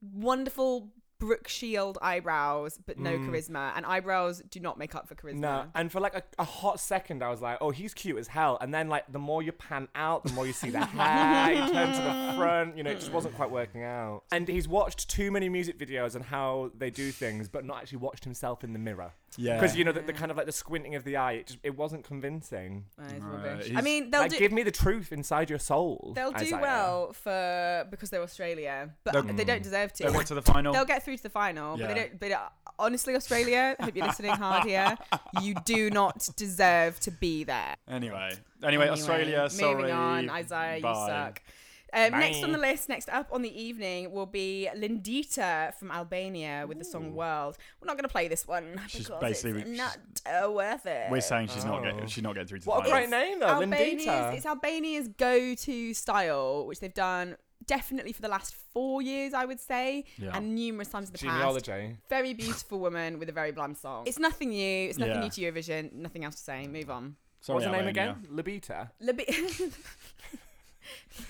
[0.00, 3.28] wonderful Brooke Shield eyebrows, but no mm.
[3.28, 3.72] charisma.
[3.76, 5.38] And eyebrows do not make up for charisma.
[5.40, 8.28] No, and for like a, a hot second, I was like, "Oh, he's cute as
[8.28, 11.68] hell." And then, like, the more you pan out, the more you see the hair.
[11.68, 12.76] turn to the front.
[12.76, 14.22] You know, it just wasn't quite working out.
[14.30, 17.98] And he's watched too many music videos on how they do things, but not actually
[17.98, 19.12] watched himself in the mirror.
[19.36, 19.54] Yeah.
[19.60, 21.58] Because you know the, the kind of like the squinting of the eye, it just
[21.62, 22.86] it wasn't convincing.
[22.96, 23.66] That is rubbish.
[23.66, 24.38] I he's- mean, they'll like, do.
[24.38, 26.12] give me the truth inside your soul.
[26.16, 26.58] They'll do Isaiah.
[26.60, 30.04] well for because they're Australia, but They'll- they don't deserve to.
[30.04, 30.72] They went to the final.
[30.72, 32.06] They'll get through to the final, but they Yeah.
[32.08, 32.20] don't.
[32.20, 34.96] But uh, honestly, Australia, I hope you're listening hard here.
[35.42, 37.76] You do not deserve to be there.
[37.86, 38.32] Anyway,
[38.64, 39.42] anyway, Australia.
[39.42, 39.90] Moving sorry.
[39.92, 40.88] on, Isaiah, Bye.
[40.88, 41.42] you suck.
[41.92, 46.64] Um, next on the list, next up on the evening, will be Lindita from Albania
[46.68, 49.78] with the song "World." We're not going to play this one She's because basically- it's
[49.78, 49.96] not
[50.26, 51.10] uh, worth it.
[51.10, 51.82] We're saying she's not Oh.
[51.84, 52.06] getting.
[52.06, 54.34] She's not getting through to the What a great name though, Albania's, Lindita.
[54.34, 59.60] it's Albania's go-to style, which they've done definitely for the last four years, I would
[59.60, 60.30] say, Yeah.
[60.36, 61.32] and numerous times in the past.
[61.66, 61.96] Genealogy.
[62.08, 64.04] Very beautiful woman with a very bland song.
[64.06, 64.88] It's nothing new.
[64.88, 65.20] It's nothing Yeah.
[65.20, 65.92] new to Eurovision.
[65.94, 66.66] Nothing else to say.
[66.66, 67.16] Move on.
[67.40, 68.16] Sorry, What's her name Albania.
[68.22, 68.60] again?
[68.60, 68.90] Labita.
[69.02, 69.72] Libi-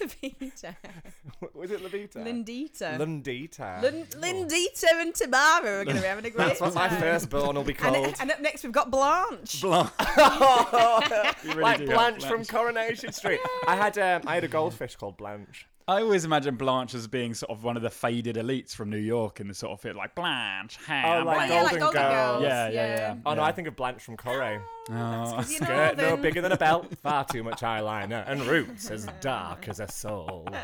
[0.01, 0.77] Lindita.
[1.55, 2.17] Was it Labita?
[2.25, 2.99] Lindita.
[2.99, 3.83] Lundita.
[3.83, 7.01] Lin- Lindita and Tamara are going to be having a great That's what my time.
[7.01, 8.15] firstborn will be And, called.
[8.21, 9.61] and up next we've got Blanche.
[9.63, 9.91] Blanche.
[11.45, 13.41] You really like do Blanche from Coronation Street.
[13.67, 15.67] I had um, I had a goldfish called Blanche.
[15.89, 18.99] I always imagine Blanche as being sort of one of the faded elites from New
[18.99, 21.51] York in the sort of fit like Blanche, hey, Oh, like Oh, Blanche.
[21.51, 22.13] yeah, like Golden Golden Girls.
[22.13, 22.43] Girls.
[22.43, 23.17] Yeah, yeah, yeah.
[23.25, 24.61] Oh no, I think of Blanche from Corrie.
[24.91, 25.41] Oh.
[25.41, 29.81] Skirt no bigger than a belt, far too much eyeliner, and roots as dark as
[29.81, 30.47] a soul.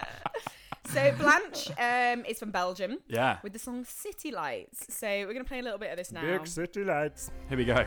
[0.92, 4.94] So Blanche um, is from Belgium Yeah, with the song City Lights.
[4.94, 6.20] So we're going to play a little bit of this now.
[6.20, 7.30] Big city lights.
[7.48, 7.86] here we go.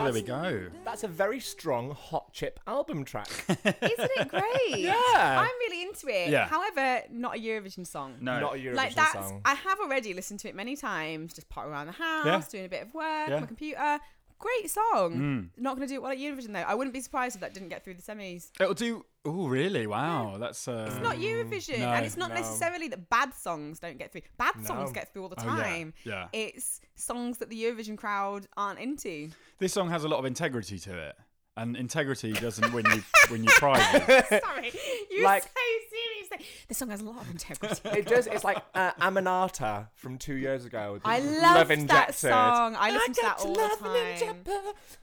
[0.00, 0.70] So there we go.
[0.84, 3.28] That's a very strong hot chip album track.
[3.48, 3.64] Isn't
[4.16, 4.78] it great?
[4.80, 4.94] Yeah.
[4.96, 6.30] I'm really into it.
[6.30, 6.46] Yeah.
[6.46, 8.16] However, not a Eurovision song.
[8.20, 9.42] No, Not a Eurovision like that's song.
[9.44, 12.42] I have already listened to it many times, just potting around the house, Yeah.
[12.50, 13.34] doing a bit of work Yeah.
[13.34, 14.00] on my computer.
[14.40, 15.14] Great song.
[15.14, 15.48] Mm.
[15.62, 16.60] Not going to do it well at Eurovision though.
[16.60, 18.50] I wouldn't be surprised if that didn't get through the semis.
[18.58, 19.04] it'll do.
[19.24, 19.86] Oh, really?
[19.86, 20.66] Wow, that's.
[20.66, 22.36] Uh, It's not Eurovision, no, and it's not no.
[22.36, 24.22] necessarily that bad songs don't get through.
[24.38, 24.92] Bad songs No.
[24.94, 25.94] get through all the Oh, yeah, time.
[26.04, 26.28] yeah.
[26.32, 29.28] It's songs that the Eurovision crowd aren't into.
[29.58, 31.16] This song has a lot of integrity to it,
[31.58, 34.02] and integrity doesn't win you win you prizes.
[34.40, 34.72] Sorry,
[35.10, 35.48] you're Like- so
[36.30, 36.48] serious.
[36.68, 37.80] This song has a lot of integrity.
[37.90, 38.26] It does.
[38.26, 41.00] It's like uh, Aminata from two years ago.
[41.04, 42.14] I Love loved that Injected.
[42.14, 42.76] song.
[42.78, 44.06] I listened to that got all your the love time.
[44.12, 44.46] injected.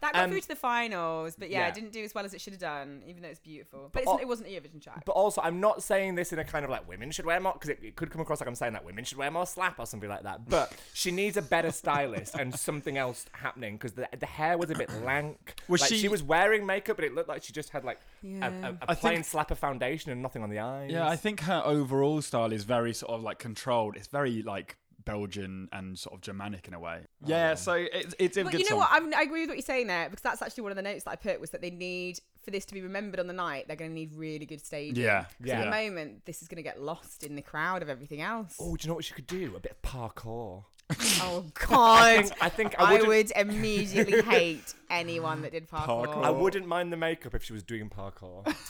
[0.02, 1.68] That got Um, through to the finals, but yeah, yeah.
[1.68, 3.90] it didn't do as well as it should have done, even though it's beautiful.
[3.92, 5.04] But, it's, al- it wasn't a Eurovision track.
[5.06, 7.54] But also, I'm not saying this in a kind of like women should wear more
[7.54, 9.80] because it, it could come across like I'm saying that women should wear more slap
[9.80, 10.48] or something like that.
[10.50, 14.70] But she needs a better stylist and something else happening because the, the hair was
[14.70, 15.56] a bit lank.
[15.68, 18.00] Was like, she- she was wearing makeup, but it looked like she just had like
[18.17, 18.48] a, Yeah.
[18.48, 20.90] a, a I plain think- slap of foundation and nothing on the eyes.
[20.92, 23.96] Yeah, I think her overall style is very sort of like controlled.
[23.96, 27.00] It's very like Belgian and sort of Germanic in a way.
[27.26, 28.80] Yeah, um, so it's it's a But good you know song.
[28.80, 28.90] what?
[28.92, 31.06] I'm, I agree with what you're saying there because that's actually one of the notes
[31.06, 33.68] that I put was that they need for this to be remembered on the night.
[33.68, 35.02] They're going to need really good staging.
[35.04, 35.60] Yeah, 'Cause yeah.
[35.62, 38.58] At the moment, this is going to get lost in the crowd of everything else.
[38.60, 39.54] Oh, do you know what she could do?
[39.56, 40.66] A bit of parkour.
[41.22, 42.16] Oh I God!
[42.28, 43.08] think I think I I wouldn't.
[43.10, 46.06] would immediately hate anyone that did parkour.
[46.08, 46.24] Parkour.
[46.24, 48.46] I wouldn't mind the makeup if she was doing parkour.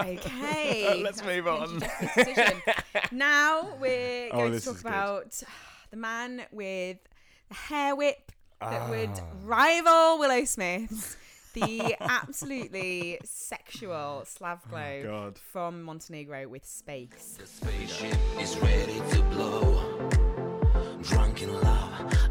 [0.00, 1.02] Okay.
[1.02, 1.78] Let's that's move on.
[1.78, 2.62] decision.
[3.12, 4.88] now we're Oh, going to this talk is good.
[4.88, 5.42] about
[5.90, 6.98] the man with
[7.48, 9.22] the hair whip that would Ah.
[9.44, 11.16] rival Willow Smith's.
[11.54, 15.38] The absolutely sexual Slavko Oh, God.
[15.38, 17.38] from Montenegro with Space.
[17.38, 19.95] The Spaceship is ready to blow.
[21.08, 22.25] Drunk in love,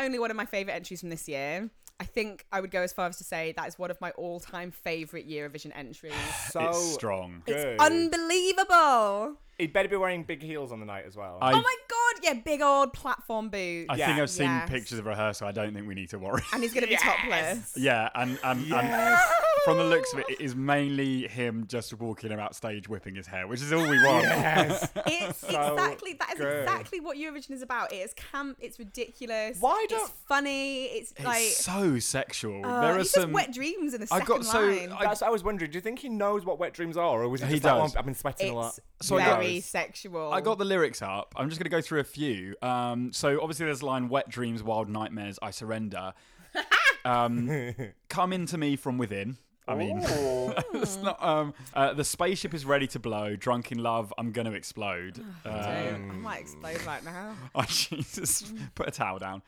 [0.00, 1.70] not only one of my favorite entries from this year.
[1.98, 4.10] I think I would go as far as to say that is one of my
[4.12, 6.14] all-time favorite Eurovision entries.
[6.50, 7.42] So it's strong.
[7.44, 7.54] good.
[7.56, 9.36] It's unbelievable.
[9.60, 11.38] He'd better be wearing big heels on the night as well.
[11.40, 13.86] I, Oh my god, yeah, big old platform boots.
[13.90, 14.06] I Yeah.
[14.06, 14.68] think I've seen Yes.
[14.70, 15.46] pictures of rehearsal.
[15.48, 16.42] I don't think we need to worry.
[16.52, 17.02] and he's going to be Yes.
[17.02, 17.74] topless.
[17.76, 19.18] yeah, and and, and
[19.64, 23.26] from the looks of it, it is mainly him just walking about stage whipping his
[23.26, 24.24] hair, which is all we want.
[24.24, 24.88] yes.
[25.06, 26.62] It's So exactly that is good.
[26.62, 27.92] exactly what Eurovision is about.
[27.92, 28.56] It is camp.
[28.60, 29.58] It's ridiculous.
[29.60, 30.84] Why It's don't- funny.
[30.86, 32.64] It's, It's like so sexual.
[32.64, 33.32] uh, there are he says some.
[33.32, 34.92] wet dreams in the I second got so- line.
[34.92, 35.70] I- That's what I was wondering.
[35.70, 37.74] Do you think he knows what wet dreams are, or was it He just like,
[37.82, 37.94] does.
[37.96, 38.78] "Oh, I've been sweating a lot?
[38.98, 40.32] it's So I got- very sexual.
[40.32, 41.34] I got the lyrics up.
[41.36, 42.54] I'm just going to go through a few.
[42.62, 46.12] Um, so obviously there's the line "Wet dreams, wild nightmares, I surrender."
[47.04, 47.74] um,
[48.08, 49.36] come into me from within.
[49.68, 49.98] I mean,
[50.74, 51.22] it's not.
[51.22, 53.36] Um, uh, the spaceship is ready to blow.
[53.36, 55.14] Drunk in love, I'm going to explode.
[55.14, 57.34] Dude, Um, I might explode right now.
[57.54, 58.52] oh Jesus!
[58.74, 59.42] Put a towel down.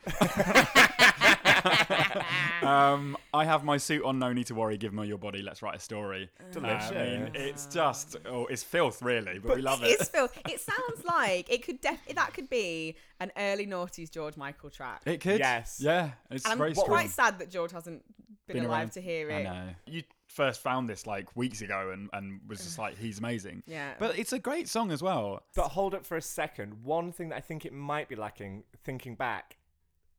[2.61, 4.19] um, I have my suit on.
[4.19, 4.77] No need to worry.
[4.77, 5.41] Give me your body.
[5.41, 6.29] Let's write a story.
[6.51, 6.91] Delicious.
[6.91, 8.17] I mean, it's just.
[8.25, 10.31] Oh, it's filth, really, but, we love It's it.
[10.49, 15.01] It sounds like it could def- that could be an early noughties George Michael track.
[15.05, 15.39] It could.
[15.39, 15.79] Yes.
[15.81, 16.11] Yeah.
[16.31, 16.87] It's and very I'm strong.
[16.87, 18.03] quite sad that George hasn't
[18.47, 19.43] been, Been alive around- to hear I it.
[19.43, 19.67] know.
[19.87, 23.61] You first found this like weeks ago and, and was just like, he's amazing.
[23.67, 23.93] Yeah.
[23.99, 25.43] But it's a great song as well.
[25.55, 26.83] But hold up for a second.
[26.83, 29.57] One thing that I think it might be lacking, thinking back,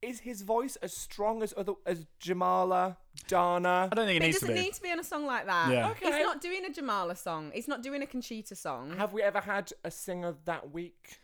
[0.05, 2.97] is his voice as strong as other as Jamala,
[3.29, 3.89] Dana?
[3.91, 4.61] I don't think it But it needs to doesn't be.
[4.63, 5.71] need to be on a song like that.
[5.73, 5.91] Yeah.
[5.91, 6.07] Okay.
[6.13, 7.51] He's not doing a Jamala song.
[7.55, 8.97] He's not doing a Conchita song.
[8.97, 11.21] Have we ever had a singer that weak?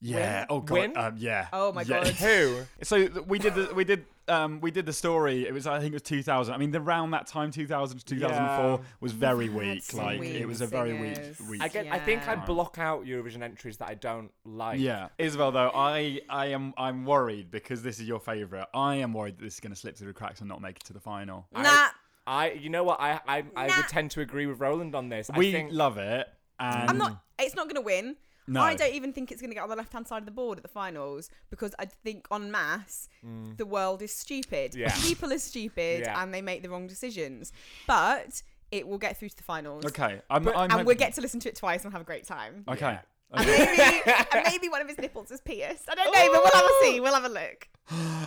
[0.00, 0.40] Yeah.
[0.40, 0.46] Win?
[0.50, 0.74] Oh god.
[0.74, 0.96] Win?
[0.96, 1.48] Um, yeah.
[1.52, 2.04] Oh my Yeah.
[2.04, 2.06] God.
[2.14, 2.58] Who?
[2.82, 5.46] So we did the we did um we did the story.
[5.46, 6.52] It was I think it was 2000.
[6.54, 8.78] I mean, around that time 2000 to 2004 Yeah.
[9.00, 9.94] was very had weak.
[9.94, 11.40] Like weak it was a very weak singers.
[11.48, 11.62] week.
[11.62, 11.86] I get.
[11.90, 14.78] I think I block out Eurovision entries that I don't like.
[14.80, 15.50] Yeah, Isabel.
[15.52, 18.66] Though I, I am, I'm worried because this is your favourite.
[18.74, 20.76] I am worried that this is going to slip through the cracks and not make
[20.76, 21.46] it to the final.
[21.54, 21.88] Nah.
[22.26, 22.50] I.
[22.52, 23.00] You know what?
[23.00, 23.20] I.
[23.26, 23.44] I.
[23.56, 23.76] I Nah.
[23.78, 25.30] would tend to agree with Roland on this.
[25.30, 25.72] I we think.
[25.72, 26.28] love it,
[26.60, 27.22] and I'm not.
[27.38, 28.16] It's not going to win.
[28.48, 28.60] No.
[28.62, 30.30] I don't even think it's going to get on the left hand side of the
[30.30, 33.08] board at the finals because I think en masse
[33.56, 34.72] the world is stupid.
[34.72, 34.76] Mm.
[34.78, 34.94] Yeah.
[35.02, 36.22] People are stupid Yeah.
[36.22, 37.52] and they make the wrong decisions.
[37.86, 39.84] But it will get through to the finals.
[39.86, 40.42] Okay, I'm.
[40.44, 42.26] But- I'm And hoping- we'll get to listen to it twice and have a great
[42.26, 42.64] time.
[42.68, 42.98] Okay.
[43.32, 44.02] And okay.
[44.04, 45.88] maybe, and maybe one of his nipples is pierced.
[45.90, 47.00] I don't know, but we'll have a see.
[47.00, 47.68] We'll have a look.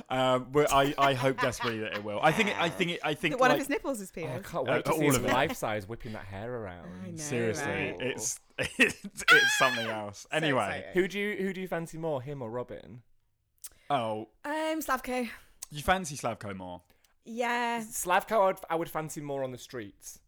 [0.10, 2.20] um, but I, I hope desperately that it will.
[2.22, 2.50] I think.
[2.50, 2.92] It, I think.
[2.92, 3.34] It, I think.
[3.34, 4.50] That one like, of his nipples is Oh, I pierced.
[4.52, 5.32] can't Uh, wait to see all his of it.
[5.34, 6.88] life size whipping that hair around.
[7.12, 7.96] Know, seriously, right?
[8.00, 8.98] it's, it's
[9.32, 10.28] it's something else.
[10.32, 11.02] Anyway, exciting.
[11.02, 13.02] Who do you who do you fancy more, him or Robin?
[13.90, 15.30] oh, Um, Slavko.
[15.72, 16.82] you fancy Slavko more?
[17.26, 17.82] Yeah.
[17.82, 20.20] Slavko, I would, I would fancy more on the streets.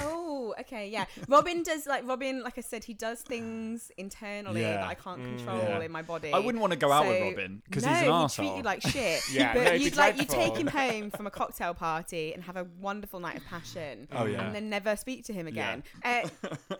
[0.00, 1.04] Oh, okay, yeah.
[1.28, 4.74] Robin does like Robin, like I said, he does things internally Yeah.
[4.78, 5.80] that I can't control yeah.
[5.80, 6.32] in my body.
[6.32, 8.34] I wouldn't want to go out with So- Robin because no, he's an he'd arsehole.
[8.34, 9.22] treat you like shit.
[9.32, 10.44] Yeah, but no, it'd be you'd like you dreadful.
[10.54, 14.08] take him home from a cocktail party and have a wonderful night of passion.
[14.12, 14.44] Oh, yeah.
[14.46, 15.52] and then never speak to him Yeah.
[15.52, 15.82] again.
[16.04, 16.28] Uh,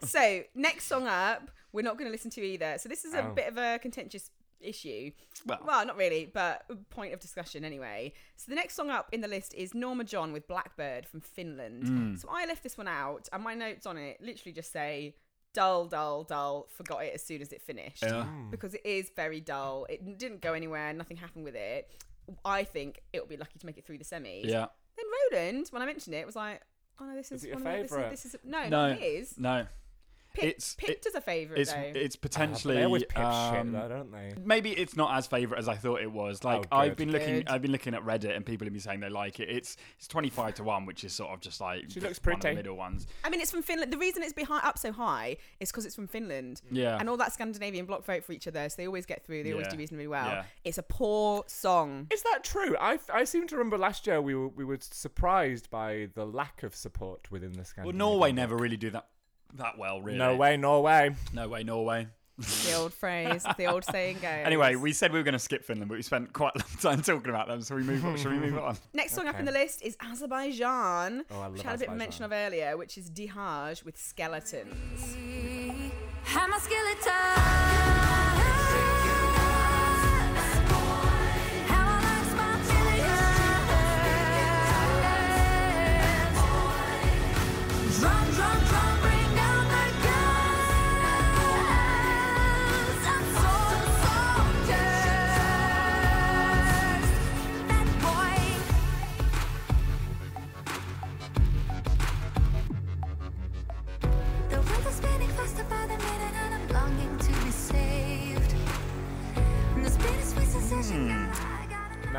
[0.05, 2.77] so next song up, we're not going to listen to either.
[2.79, 3.33] So this is a Oh.
[3.35, 4.31] bit of a contentious
[4.67, 5.11] issue.
[5.47, 8.13] Well- well, not really, but point of discussion anyway.
[8.37, 11.85] So the next song up in the list is Norma John with Blackbird from Finland.
[11.85, 12.19] Mm.
[12.21, 15.15] So I left this one out, and my notes on it literally just say
[15.55, 16.67] dull, dull, dull.
[16.71, 18.27] Forgot it as soon as it finished Yeah.
[18.51, 19.87] because it is very dull.
[19.89, 20.93] It didn't go anywhere.
[20.93, 21.91] Nothing happened with it.
[22.45, 24.45] I think it'll be lucky to make it through the semis.
[24.45, 24.67] Yeah.
[24.97, 26.61] Then Roland, when I mentioned it, was like,
[27.01, 28.89] "Oh no, this is, Is it your one of this is- This is, no, No.
[28.91, 29.39] not his.
[29.39, 29.67] No.
[30.37, 31.81] Pip, it's- Pip it- does a favourite It's though.
[31.81, 34.35] it's Ah, but potentially they always pip um, shit, though, don't they?
[34.45, 36.45] maybe it's not as favorite as I thought it was.
[36.45, 36.97] Like Oh, I've good.
[36.99, 37.49] been looking, Good.
[37.49, 39.49] I've been looking at Reddit and people have been saying they like it.
[39.49, 42.35] It's it's twenty five to one, which is sort of just like She looks one
[42.37, 42.57] of the pretty.
[42.57, 43.07] middle ones.
[43.25, 43.93] I mean, it's from Finland.
[43.93, 46.63] The reason it's behind up so high is because it's from Finland.
[46.71, 46.97] Yeah.
[46.99, 49.43] And all that Scandinavian block vote for each other, so they always get through.
[49.45, 50.27] They always do reasonably well.
[50.27, 50.45] Yeah.
[50.65, 52.07] It's a poor song.
[52.13, 52.77] Is that true?
[52.81, 56.63] I, I seem to remember last year we were we were surprised by the lack
[56.63, 57.99] of support within the Scandinavian.
[57.99, 58.37] Well, Norway bloc.
[58.37, 59.07] never really do that
[59.59, 60.19] that well, really.
[60.19, 61.15] No way, Norway.
[61.33, 62.09] No way, Norway.
[62.39, 64.25] The old phrase, the old saying goes.
[64.45, 66.69] Anyway, we said we were going to skip Finland, but we spent quite a long
[66.99, 67.63] time talking about them.
[67.63, 68.05] So we move.
[68.05, 68.17] on.
[68.19, 68.77] Shall we move on?
[68.93, 69.39] Next song up Okay.
[69.41, 72.25] in the list is Azerbaijan, Oh, I which love I had a bit of mention
[72.27, 75.17] of earlier, which is Dihaj with Skeletons.
[76.35, 78.06] I'm a skeleton.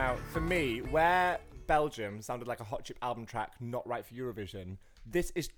[0.08, 4.14] Now, for me, where Belgium sounded like a Hot Chip album track, not right for
[4.14, 5.50] Eurovision, this is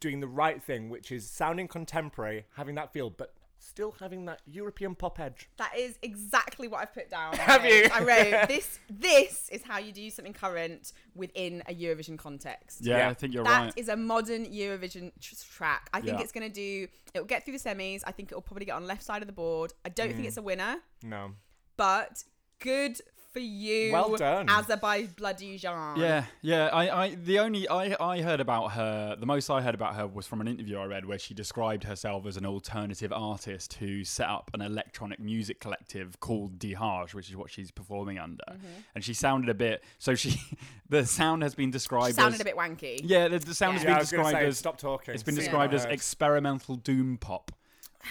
[0.00, 4.40] doing the right thing, which is sounding contemporary, having that feel, but still having that
[4.46, 5.48] European pop edge.
[5.58, 7.34] That is exactly what I've put down.
[7.36, 7.88] Have I you?
[7.94, 8.80] I wrote this.
[8.90, 12.80] This is how you do something current within a Eurovision context.
[12.84, 13.10] Yeah, Yeah.
[13.10, 13.74] I think you're That is right.
[13.76, 15.88] That is a modern Eurovision tr- track.
[15.94, 16.22] I think Yeah.
[16.24, 16.88] it's going to do.
[17.14, 18.02] It'll get through the semis.
[18.04, 19.72] I think it'll probably get on left side of the board.
[19.84, 20.14] I don't Mm.
[20.16, 21.30] think it's a winner, No.
[21.76, 22.24] but
[22.58, 23.00] good
[23.34, 23.92] for you.
[23.92, 24.48] Well done.
[24.48, 25.12] Azerbaijan.
[25.16, 25.96] Bloody Jean.
[25.96, 26.66] Yeah, yeah.
[26.72, 29.16] I, I, the only I, I heard about her.
[29.18, 31.84] The most I heard about her was from an interview I read where she described
[31.84, 37.28] herself as an alternative artist who set up an electronic music collective called Dihaj, which
[37.28, 38.44] is what she's performing under.
[38.48, 38.66] Mm-hmm.
[38.94, 39.82] And she sounded a bit.
[39.98, 40.40] So she,
[40.88, 42.14] the sound has been She described.
[42.14, 43.00] sounded as, a bit wanky.
[43.02, 43.78] Yeah, the, the sound Yeah.
[43.80, 44.58] has Yeah, been I was going to described say, as.
[44.58, 45.12] stop talking.
[45.14, 47.50] It's been See described what as experimental doom pop,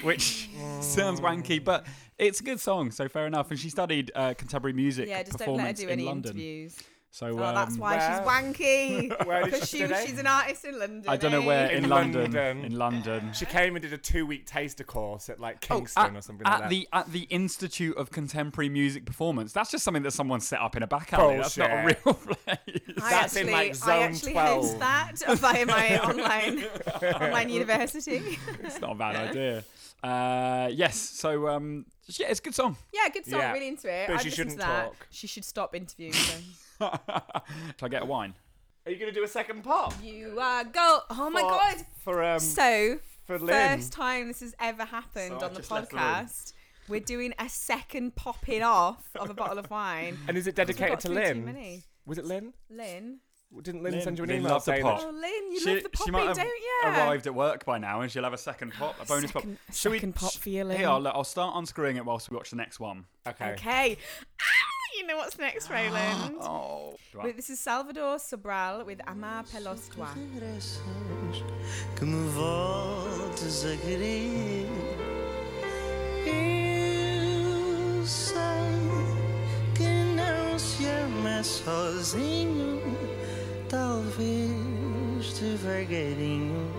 [0.02, 0.50] which
[0.82, 1.86] sounds wanky, but
[2.28, 3.50] it's a good song, so fair enough.
[3.52, 6.04] And she studied uh, contemporary music Yeah, just don't let her performance do in any
[6.06, 6.32] London.
[6.32, 6.78] interviews.
[7.12, 8.42] So Oh, that's um, why she's where-
[9.22, 9.26] wanky.
[9.28, 10.04] Where did Because she she, today?
[10.08, 11.04] she's an artist in London.
[11.08, 11.46] I don't know eh?
[11.46, 12.22] where in, In London.
[12.34, 12.66] London.
[12.66, 13.34] In London.
[13.34, 16.48] She came and did a two-week taster course at like Oh, Kingston at, or something
[16.48, 16.70] at like that.
[16.72, 19.54] the at the Institute of Contemporary Music Performance.
[19.54, 21.38] That's just something that someone set up in a back alley.
[21.38, 22.38] That's not a real place.
[22.48, 24.64] I That's in, actually, like, I zone actually 12.
[24.64, 26.66] host that via my online
[27.22, 28.40] online university.
[28.64, 29.64] it's not a bad idea.
[30.04, 30.98] Uh, yes.
[30.98, 32.76] So um, yeah, it's a good song.
[32.94, 33.40] yeah, good song.
[33.40, 33.54] Yeah.
[33.54, 34.08] Really into it.
[34.08, 34.84] But I've she listened shouldn't to that.
[34.86, 35.08] talk.
[35.10, 36.14] She should stop interviewing.
[36.14, 36.36] So.
[36.80, 36.92] Shall
[37.82, 38.34] I get a wine?
[38.86, 39.94] Are you gonna do a second pop?
[40.04, 41.00] you are go.
[41.10, 41.86] Oh my For- god.
[42.04, 43.78] For um So for Lynn.
[43.78, 46.06] first time this has ever happened So I on the just left the room.
[46.06, 46.54] podcast.
[46.90, 50.18] We're doing a second popping off of a bottle of wine.
[50.28, 51.46] And is it we've dedicated got to through too Lynn?
[51.46, 51.84] many.
[52.06, 52.54] Was it Lynn?
[52.70, 53.20] Lynn.
[53.62, 55.00] Didn't Lynn, Lynn- send you an Lynn email loves a saying pop.
[55.00, 55.08] that?
[55.08, 56.82] Oh, Lynn, you she, love the she poppy, might have don't you?
[56.86, 59.44] arrived at work by now, and she'll have a second pop, a bonus pop.
[59.44, 60.78] second, Shall we- second pop for you, Lynn.
[60.80, 63.06] Here, I'll, I'll start unscrewing it whilst we watch the next one.
[63.28, 63.52] Okay.
[63.52, 63.98] Okay.
[64.42, 66.36] Ah, you know what's next, Roland?
[66.42, 66.96] Oh.
[67.24, 70.08] Wait, This is Salvador Sobral with Amar Pelos Dois.
[70.16, 71.44] regressas,
[71.96, 74.68] que me voltes a querer.
[76.26, 78.44] Eu sei
[79.76, 82.82] que não se ama sozinho,
[83.74, 86.72] talvez devagarinho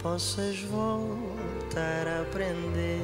[0.00, 3.02] possas voltar a aprender.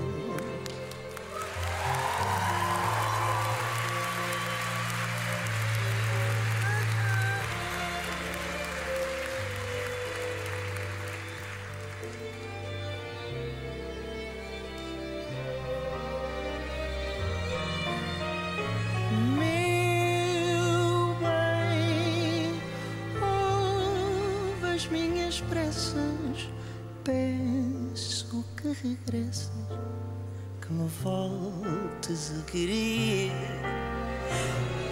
[25.35, 26.49] Minhas pressas,
[27.03, 29.51] peço que regresses,
[30.61, 33.33] que me voltes a querer.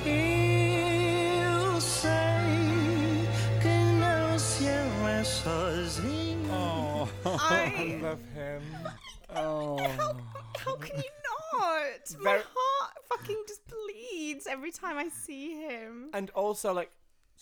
[0.05, 2.11] Eu sei
[3.61, 3.69] que
[4.01, 6.51] não se ama sozinho.
[6.51, 7.09] Oh.
[7.39, 8.63] I love him.
[9.37, 9.77] oh.
[10.65, 11.11] how can you
[11.53, 12.21] not?
[12.21, 16.11] My heart fucking just bleeds every time I see him.
[16.13, 16.91] And also, like,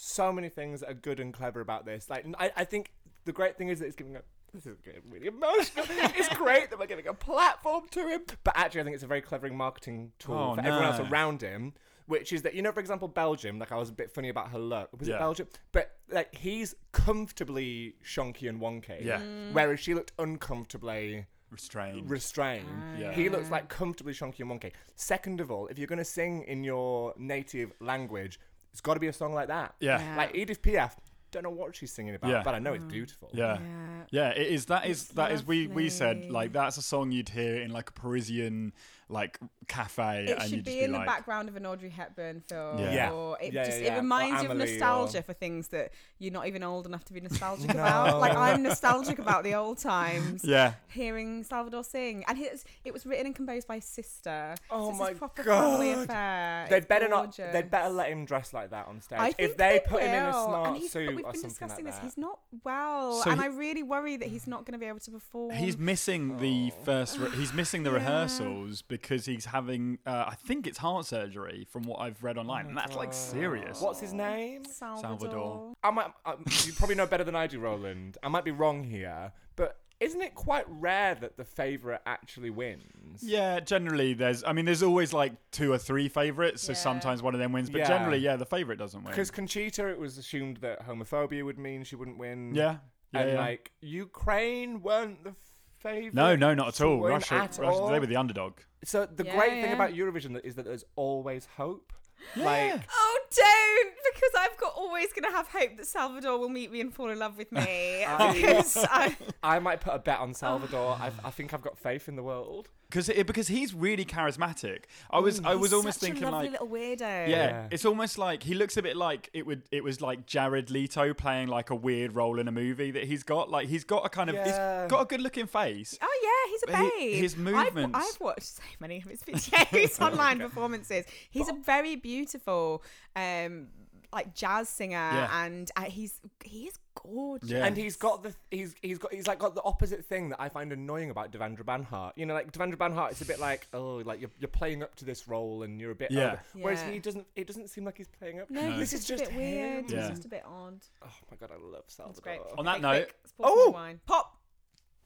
[0.01, 2.09] so many things that are good and clever about this.
[2.09, 2.91] Like, I, I think
[3.25, 4.23] the great thing is that it's giving a.
[4.53, 5.85] This is getting really emotional.
[5.91, 8.23] it's great that we're giving a platform to him.
[8.43, 11.41] But actually, I think it's a very clever marketing tool Oh, for everyone else around
[11.43, 11.75] him.
[12.07, 14.51] Which is that, you know, for example, Belgium, like I was a bit funny about
[14.51, 14.89] her look.
[14.99, 15.15] Was Yeah.
[15.15, 15.47] it Belgium?
[15.71, 19.05] But, like, he's comfortably shonky and wonky.
[19.05, 19.21] Yeah.
[19.21, 19.53] Mm.
[19.53, 22.11] Whereas she looked uncomfortably Restrained.
[22.11, 22.67] restrained.
[22.69, 22.99] Ah.
[22.99, 23.13] Yeah.
[23.13, 24.73] He looks like comfortably chunky and wonky.
[24.97, 28.41] Second of all, if you're going to sing in your native language,
[28.73, 29.75] it's got to be a song like that.
[29.81, 30.01] yeah.
[30.01, 30.17] Yeah.
[30.17, 30.93] Like Edith Piaf,
[31.31, 32.43] don't know what she's singing about, Yeah.
[32.43, 32.91] but I know it's mm.
[32.91, 33.31] beautiful.
[33.33, 33.59] Yeah.
[33.59, 34.05] Yeah.
[34.11, 34.67] Yeah, it is.
[34.67, 35.03] That is.
[35.03, 35.47] It's that is.
[35.47, 36.31] We we said lovely.
[36.31, 38.73] like that's a song you'd hear in like a Parisian
[39.11, 39.39] like
[39.69, 42.79] cafe, It and should you'd be in like, the background of an Audrey Hepburn film.
[42.79, 42.93] Yeah.
[42.93, 43.11] Yeah.
[43.13, 43.95] Or it Yeah, just yeah, yeah.
[43.95, 46.87] it reminds Or you of Amelie nostalgia or- for things that you're not even old
[46.87, 47.83] enough to be nostalgic No.
[47.83, 48.21] about.
[48.21, 50.45] Like I'm nostalgic about the old times.
[50.51, 50.73] Yeah.
[50.89, 54.55] Hearing Salvador sing, and his, it was written and composed by his sister.
[54.71, 56.05] Oh so my a proper family God.
[56.05, 56.67] affair.
[56.71, 57.37] They'd It's better not.
[57.37, 59.19] They'd better let him dress like that on stage.
[59.21, 60.45] I if they, they put him in a will.
[60.47, 61.95] smart and he's, suit we've or been something discussing like this.
[61.97, 62.05] that.
[62.05, 64.87] He's not well, So and he- I really worry that he's not going to be
[64.87, 65.51] able to perform.
[65.55, 66.85] He's missing the Oh.
[66.85, 67.19] first.
[67.19, 69.99] Re- he's missing the rehearsals because he's having.
[70.07, 73.81] Uh, I think it's heart surgery from what I've read online, and that's like serious.
[73.81, 74.65] What's his name?
[74.65, 75.19] Salvador.
[75.19, 75.73] Salvador.
[75.83, 76.11] I might.
[76.25, 76.35] I,
[76.65, 78.19] you probably know better than I do, Roland.
[78.23, 83.23] I might be wrong here, but isn't it quite rare that the favourite actually wins?
[83.23, 84.43] Yeah, generally there's.
[84.45, 86.79] I mean, there's always like two or three favorites, so Yeah.
[86.79, 87.69] sometimes one of them wins.
[87.69, 87.89] But Yeah.
[87.89, 89.11] generally, yeah, the favorite doesn't win.
[89.13, 92.55] Because Conchita, it was assumed that homophobia would mean she wouldn't win.
[92.55, 92.79] Yeah,
[93.13, 93.39] yeah, and yeah.
[93.41, 95.35] like Ukraine weren't the
[95.81, 96.15] favourite.
[96.15, 97.01] no, no, not at all.
[97.01, 97.89] Russia, at Russia all.
[97.89, 98.55] they were the underdog.
[98.85, 101.93] So the Yeah, great thing about Eurovision is that there's always hope.
[102.37, 103.93] Like Oh, don't!
[104.15, 107.09] Because I've got always going to have hope that Salvador will meet me and fall
[107.11, 108.05] in love with me.
[108.09, 110.93] I- because I, I might put a bet on Salvador.
[111.01, 112.69] I, I think I've got faith in the world.
[112.91, 114.85] Because because he's really charismatic.
[115.11, 116.61] I was I was almost such thinking a lovely like.
[116.61, 117.01] little weirdo.
[117.01, 117.69] Yeah, Yeah.
[117.71, 119.63] it's almost like he looks a bit like it would.
[119.71, 123.23] It was like Jared Leto playing like a weird role in a movie that he's
[123.23, 123.49] got.
[123.49, 124.83] Like he's got a kind of Yeah.
[124.83, 125.97] he's got a good looking face.
[126.03, 127.13] Oh yeah, he's a But babe.
[127.13, 131.05] he- his I've- movements- I've, watched so many of his videos, online performances.
[131.31, 132.83] He's a very beautiful,
[133.15, 133.69] um,
[134.13, 135.45] like jazz singer, Yeah.
[135.45, 137.49] and uh, he's he is gorgeous.
[137.51, 137.65] Yeah.
[137.65, 140.49] And he's got the he's he's got he's like got the opposite thing that I
[140.49, 142.13] find annoying about Devendra Banhart.
[142.17, 144.95] You know, like Devendra Banhart, it's a bit like oh, like you're, you're playing up
[144.97, 146.33] to this role and you're a bit Yeah.
[146.33, 147.27] over- Whereas he doesn't.
[147.37, 148.51] It doesn't seem like he's playing up.
[148.51, 148.79] No, No.
[148.79, 149.79] This is just, just a bit weird.
[149.79, 149.85] him.
[149.85, 150.09] He's Yeah.
[150.09, 150.81] just a bit odd.
[151.03, 152.07] Oh my god, I love Salvador.
[152.13, 152.41] That's great.
[152.59, 153.71] On that Okay, note- quick, let's pour some Oh!
[153.71, 154.01] wine.
[154.07, 154.37] Pop.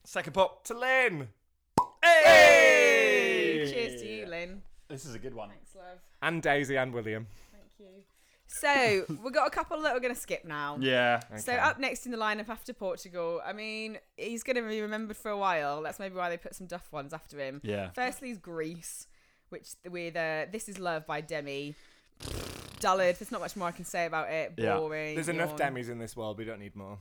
[0.03, 0.63] Second pop.
[0.65, 1.27] to Lynn
[2.03, 3.69] Hey!
[3.71, 4.61] Cheers to you, Lynn.
[4.87, 5.49] This is a good one.
[5.49, 5.99] Thanks, love.
[6.21, 7.27] and Daisy and William.
[7.51, 8.03] Thank you.
[8.47, 10.77] So we've got a couple that we're going to skip now.
[10.79, 11.19] Yeah.
[11.37, 15.17] So up next in the lineup after Portugal, I mean, he's going to be remembered
[15.17, 15.81] for a while.
[15.81, 17.61] That's maybe why they put some Duff ones after him.
[17.63, 17.89] Yeah.
[17.93, 19.07] Firstly is Greece,
[19.49, 21.75] which with uh, This Is Love by Demy.
[22.79, 23.17] Dullard.
[23.17, 24.53] There's not much more I can say about it.
[24.57, 24.77] Yeah.
[24.77, 25.15] Boring.
[25.15, 25.57] There's enough yawn.
[25.57, 26.37] Demis in this world.
[26.37, 26.97] We don't need more.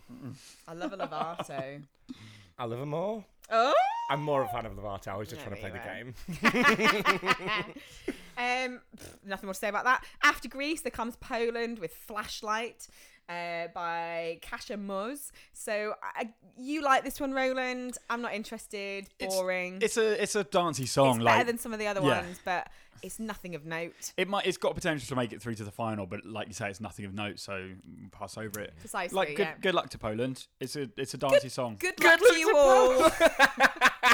[0.67, 1.83] I love a Lovato.
[2.59, 3.25] I love them more.
[3.51, 3.75] oh.
[4.11, 5.09] I'm more of a fan of Lovato.
[5.09, 6.05] I was just There trying to play
[6.43, 7.65] you the are.
[7.65, 7.75] game.
[8.37, 10.05] um, pff, nothing more to say about that.
[10.23, 12.89] After Greece, there comes Poland with Flashlight
[13.29, 15.33] uh, by Kasia Muz.
[15.53, 17.99] So I, you like this one, Roland?
[18.11, 19.09] I'm not interested.
[19.19, 19.79] Boring.
[19.81, 21.17] It's a it's a dancey song.
[21.17, 22.23] It's like better than some of the other yeah.
[22.23, 22.69] ones, but
[23.03, 24.13] it's nothing of note.
[24.17, 26.55] it might it's got potential to make it through to the final, but like you
[26.55, 27.69] say, it's nothing of note, so
[28.13, 28.75] pass over it.
[28.81, 29.17] Precisely.
[29.17, 29.55] Like good yeah.
[29.61, 30.47] good luck to Poland.
[30.61, 31.77] It's a it's a dancey song.
[31.79, 33.11] Good luck to you all.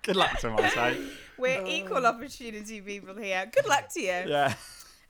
[0.02, 1.00] Good luck to them, I say.
[1.38, 3.50] We're equal opportunity people here.
[3.54, 4.22] Good luck to you.
[4.26, 4.54] Yeah.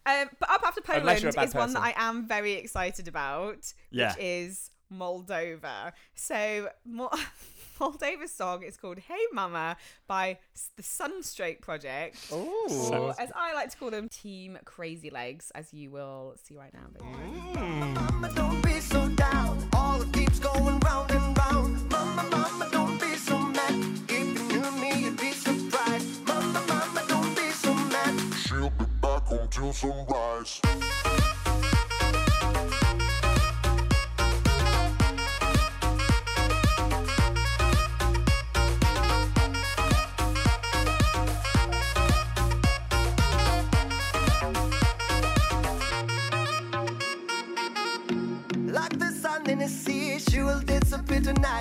[0.06, 2.08] Um, but up after Unless Poland you're a bad is one that I person.
[2.08, 4.08] am very excited about, Yeah.
[4.14, 5.92] which is Moldova.
[6.14, 7.10] So Mo-
[7.80, 9.76] Moldova's song is called "Hey Mama"
[10.06, 12.66] by S- the Sunstroke Project, Ooh.
[12.92, 16.72] or as I like to call them, Team Crazy Legs, as you will see right
[16.74, 16.86] now.
[16.92, 17.04] baby.
[17.94, 18.99] Mama, don't be so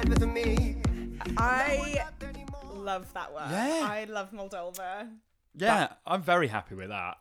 [0.09, 0.77] with me.
[1.37, 2.05] I
[2.73, 3.49] love that one.
[3.51, 3.87] Yeah.
[3.89, 5.09] I love Moldova.
[5.55, 7.17] Yeah, I'm very happy with that.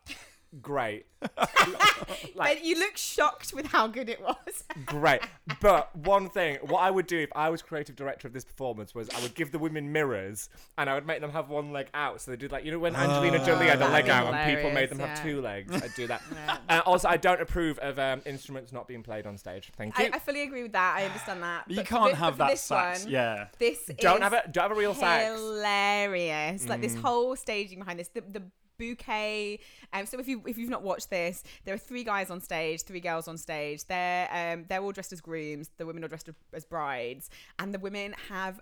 [0.62, 1.07] Great.
[2.36, 4.64] but you look shocked with how good it was.
[4.86, 5.20] Great.
[5.60, 8.94] But one thing, what I would do if I was creative director of this performance
[8.94, 11.88] was I would give the women mirrors and I would make them have one leg
[11.94, 12.20] out.
[12.20, 14.70] So they did like, you know, when Angelina Jolie had a leg out and people
[14.70, 16.22] made hilarious, them have two legs, I'd do that.
[16.68, 19.70] And also, I don't approve of um, instruments not being played on stage.
[19.76, 20.04] Thank you.
[20.04, 20.96] I, I fully agree with that.
[20.98, 21.64] I understand that.
[21.68, 23.04] You But for can't thi- have for that this sax.
[23.04, 23.46] one, Yeah.
[23.58, 25.24] This don't is have a don't have a real sax.
[25.38, 26.68] hilarious.
[26.68, 26.82] Like Mm.
[26.82, 28.42] this whole staging behind this, the, the
[28.78, 29.60] bouquet.
[29.92, 32.82] Um, so if you if you've not watched this, there are three guys on stage,
[32.82, 33.84] three girls on stage.
[33.84, 35.70] They're um, they're all dressed as grooms.
[35.76, 38.61] The women are dressed as brides, and the women have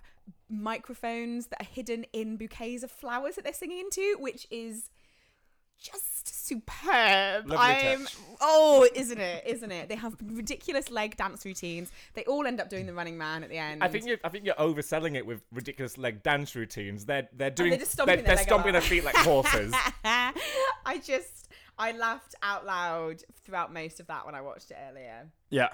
[0.49, 4.89] microphones that are hidden in bouquets of flowers that they're singing into, which is
[5.79, 7.47] just superb.
[7.47, 8.17] Lovely I'm touch.
[8.41, 9.43] oh, isn't it?
[9.45, 9.89] Isn't it?
[9.89, 11.91] They have ridiculous leg dance routines.
[12.13, 13.83] They all end up doing the running man at the end.
[13.83, 17.05] I think you I think you're overselling it with ridiculous leg dance routines.
[17.05, 19.73] They're they're doing they're just stomping they're, their they're stomping their feet like horses.
[20.03, 21.46] I just
[21.79, 25.29] I laughed out loud throughout most of that when I watched it earlier.
[25.49, 25.69] Yeah.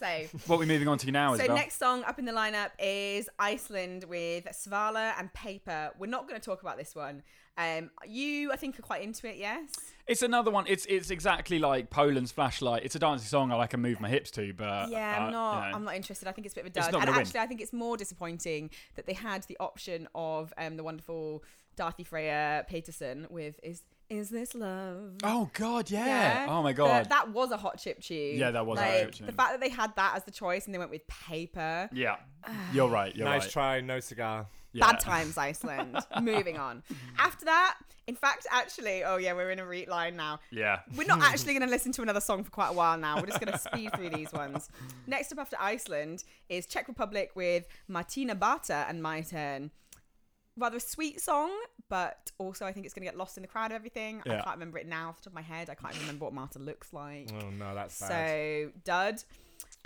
[0.00, 0.06] So
[0.46, 3.28] What we're moving on to now is so next song up in the lineup is
[3.38, 5.90] Iceland with Svala and Paper.
[5.98, 7.22] We're not going to talk about this one.
[7.56, 9.70] Um, you I think are quite into it, yes.
[10.08, 10.64] It's another one.
[10.66, 12.82] It's it's exactly like Poland's Flashlight.
[12.84, 15.32] It's a dancing song I like can move my hips to, but Yeah, uh, I'm
[15.32, 15.54] not.
[15.66, 15.76] you know.
[15.76, 16.26] I'm not interested.
[16.26, 16.92] I think it's a bit of a dud.
[16.92, 17.26] not And gonna win.
[17.26, 21.44] actually, I think it's more disappointing that they had the option of um, the wonderful
[21.78, 26.06] Daði Freyr Pétursson with "Is Is This Love." Oh God, yeah.
[26.06, 26.46] Yeah.
[26.48, 27.08] Oh my The- God.
[27.10, 28.36] that was a hot chip tune.
[28.38, 29.26] Yeah, that was a hot chip tune.
[29.26, 31.88] The fact that they had that as the choice and they went with paper.
[31.92, 32.16] yeah.
[32.72, 33.14] You're right.
[33.16, 33.50] You're nice right.
[33.50, 34.46] try, no cigar.
[34.72, 34.90] Yeah.
[34.90, 35.96] Bad times, Iceland.
[36.20, 36.82] Moving on.
[37.16, 37.76] After that,
[38.08, 40.40] in fact, actually, oh yeah, we're in a read line now.
[40.50, 40.80] Yeah.
[40.96, 43.16] We're not actually going to listen to another song for quite a while now.
[43.20, 44.68] We're just going to speed through these ones.
[45.06, 49.70] Next up after Iceland is Czech Republic with Martina Bárta and My Turn.
[50.56, 51.50] Rather a sweet song,
[51.88, 54.22] but also I think it's going to get lost in the crowd of everything.
[54.26, 55.70] I can't remember it now off the top of my head.
[55.70, 57.30] I can't even remember what Marta looks like.
[57.40, 58.08] Oh no, that's bad.
[58.08, 59.22] So, dud.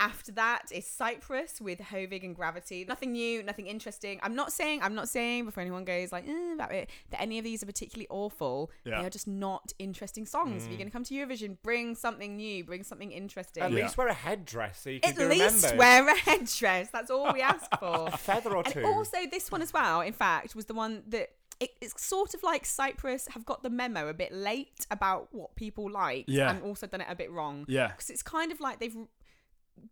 [0.01, 2.85] After that is Cyprus with Hovig and Gravity.
[2.87, 4.17] Nothing new, nothing interesting.
[4.23, 7.37] I'm not saying, I'm not saying before anyone goes like eh, about it that any
[7.37, 8.71] of these are particularly awful.
[8.85, 9.01] Yeah.
[9.01, 10.63] They are just not interesting songs.
[10.63, 13.61] If you're going to come to Eurovision, bring something new, bring something interesting.
[13.61, 13.83] At Yeah.
[13.83, 15.77] least wear a headdress so you can At be least remembered.
[15.79, 16.89] wear a headdress.
[16.91, 18.07] That's all we ask for.
[18.07, 18.85] a feather or and two.
[18.85, 22.41] also, this one as well, in fact, was the one that it, it's sort of
[22.43, 26.51] like Cyprus have got the memo a bit late about what people like, Yeah.
[26.51, 27.65] and also done it a bit wrong.
[27.67, 27.87] Yeah.
[27.87, 28.95] because it's kind of like they've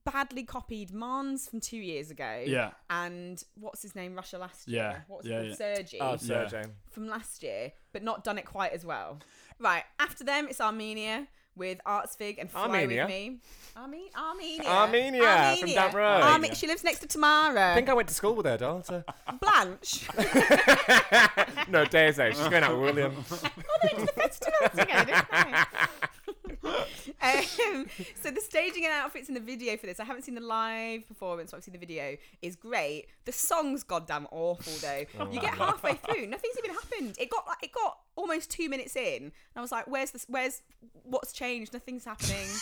[0.04, 2.44] badly copied Måns from two years ago.
[2.46, 2.72] Yeah.
[2.90, 4.90] and what's his name, Russia last Yeah.
[4.92, 5.06] year.
[5.08, 6.18] What's Yeah, it called, Sergi oh, Yeah.
[6.50, 6.64] Sergey.
[6.92, 9.20] from last year, but not done it quite as well.
[9.60, 11.28] Right after them, it's Armenia.
[11.58, 13.04] With Artsvik and Fly Armenia?
[13.04, 13.38] with me.
[13.76, 14.68] Arme- Armenia.
[14.68, 16.22] Armenia, from down road.
[16.22, 17.72] Arme- she lives next to Tamara.
[17.72, 19.04] I think I went to school with her daughter.
[19.40, 20.08] Blanche.
[21.70, 22.30] no, Daisy.
[22.30, 23.14] She's going out with William.
[23.32, 23.50] oh,
[23.82, 25.54] they went to the festival together, didn't they?
[27.22, 27.86] um,
[28.22, 31.08] so the staging and outfits in the video for this, I haven't seen the live
[31.08, 33.08] performance, but I've seen the video, is great.
[33.26, 35.06] The song's goddamn awful though.
[35.32, 37.16] you get halfway through, nothing's even happened.
[37.20, 40.26] It got like it got almost two minutes in, and I was like, "Where's this?
[40.28, 40.62] Where's
[41.04, 41.74] what's changed?
[41.74, 42.48] Nothing's happening."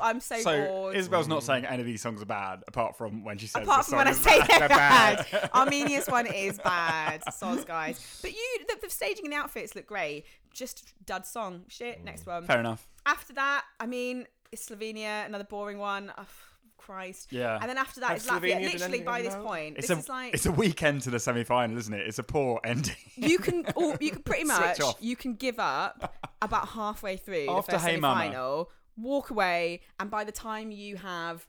[0.00, 0.96] I'm so, So bored.
[0.96, 3.86] Isabel's not saying any of these songs are bad, apart from when she says Apart
[3.86, 4.48] the from when I say bad.
[4.48, 5.50] they're bad.
[5.54, 7.22] Armenia's one is bad.
[7.30, 8.18] Soz, guys.
[8.22, 10.24] But you, the, the staging and the outfits look great.
[10.52, 11.62] Just dud song.
[11.68, 12.04] Shit.
[12.04, 12.32] Next mm.
[12.32, 12.44] one.
[12.44, 12.88] Fair enough.
[13.06, 16.12] After that, I mean, it's Slovenia, another boring one.
[16.16, 16.26] Oh,
[16.84, 17.32] Christ.
[17.32, 17.58] Yeah.
[17.60, 18.56] And then after that, Have it's Latvia.
[18.56, 19.44] Slovenia done Literally, by this note?
[19.44, 22.06] point, It's this a is like it's a weekend to the semi final, isn't it?
[22.06, 22.94] It's a poor ending.
[23.16, 27.72] you can, all, you can pretty much, you can give up about halfway through After
[27.72, 28.66] the first Hey Mama.
[28.96, 31.46] Walk away, and by the time you have.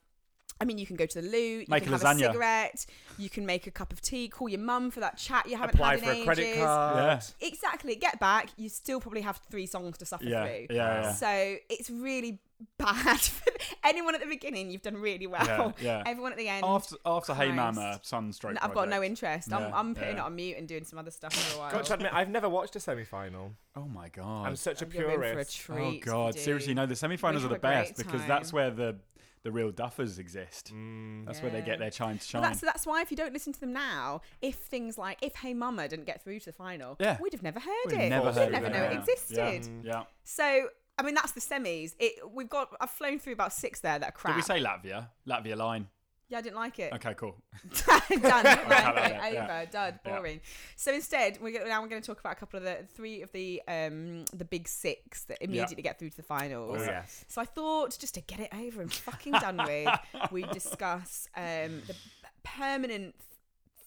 [0.62, 2.30] I mean, you can go to the loo, you Make can a have lasagna.
[2.30, 2.86] a cigarette,
[3.18, 5.76] you can make a cup of tea, call your mum for that chat you haven't
[5.76, 6.64] Apply had for in a credit ages.
[6.64, 6.98] card.
[7.42, 7.48] Yeah.
[7.48, 7.96] Exactly.
[7.96, 8.50] Get back.
[8.56, 10.68] You still probably have three songs to suffer Yeah, through.
[10.70, 11.12] yeah, yeah.
[11.14, 12.40] So it's really
[12.78, 13.52] bad for
[13.84, 14.72] anyone at the beginning.
[14.72, 15.74] You've done really well.
[15.82, 16.04] Yeah, yeah.
[16.10, 16.64] Everyone at the end.
[16.66, 17.56] After after Hey Christ.
[17.58, 18.58] Mama, Sunstroke.
[18.62, 19.10] I've got no Project.
[19.10, 19.52] interest.
[19.54, 20.24] I'm, Yeah, I'm putting yeah.
[20.24, 21.72] it on mute and doing some other stuff for a while.
[21.74, 23.52] Got to admit, I've never watched a semi-final.
[23.76, 24.48] Oh my god.
[24.48, 25.60] I'm such a You're in for a purist.
[25.60, 26.02] treat.
[26.06, 26.40] oh god.
[26.40, 26.86] Seriously, no.
[26.86, 28.96] The semi-finals We are the have a great best because that's where the
[29.46, 30.74] the real duffers exist.
[30.74, 31.26] Mm.
[31.28, 32.42] That's where they get their chime to But shine.
[32.42, 35.54] that's that's why if you don't listen to them now, if things like if Hey
[35.54, 37.18] Mama didn't get through to the final, Yeah.
[37.22, 38.10] we'd have never heard We'd it.
[38.10, 38.92] never We'd never know it.
[38.92, 39.00] it Yeah.
[39.48, 39.86] existed.
[39.86, 40.04] Yeah.
[40.24, 41.94] So I mean that's the semis.
[42.00, 44.34] It we've got I've flown through about six there that are crap.
[44.34, 45.10] Did we say Latvia?
[45.28, 45.88] Latvia line.
[46.28, 46.92] Yeah, I didn't like it.
[46.94, 47.36] Okay, cool.
[47.86, 48.02] done.
[48.22, 49.44] Right, Yeah.
[49.44, 49.72] over.
[49.72, 50.00] Done.
[50.06, 50.18] Yeah.
[50.18, 50.42] Boring.
[50.76, 53.22] So instead, we're gonna, now we're going to talk about a couple of the three
[53.22, 56.80] of the um the big six that immediately get through to the finals.
[56.82, 57.26] Oh, yes.
[57.28, 59.90] So I thought just to get it over and fucking done with,
[60.32, 61.96] we discuss um the
[62.44, 63.14] permanent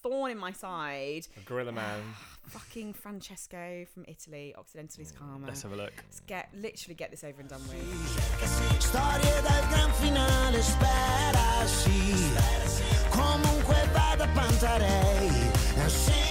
[0.01, 2.01] thorn in my side, A Gorilla Man.
[2.47, 5.49] fucking Francesco from Italy, Occidentali's Karma.
[5.49, 5.93] Let's have a look.
[5.97, 8.78] Let's get literally get this over and done with.
[8.89, 12.33] Storie dal gran finale, spera sì.
[13.11, 16.28] Comunque vada Pantarei, and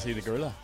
[0.00, 0.54] I see the gorilla.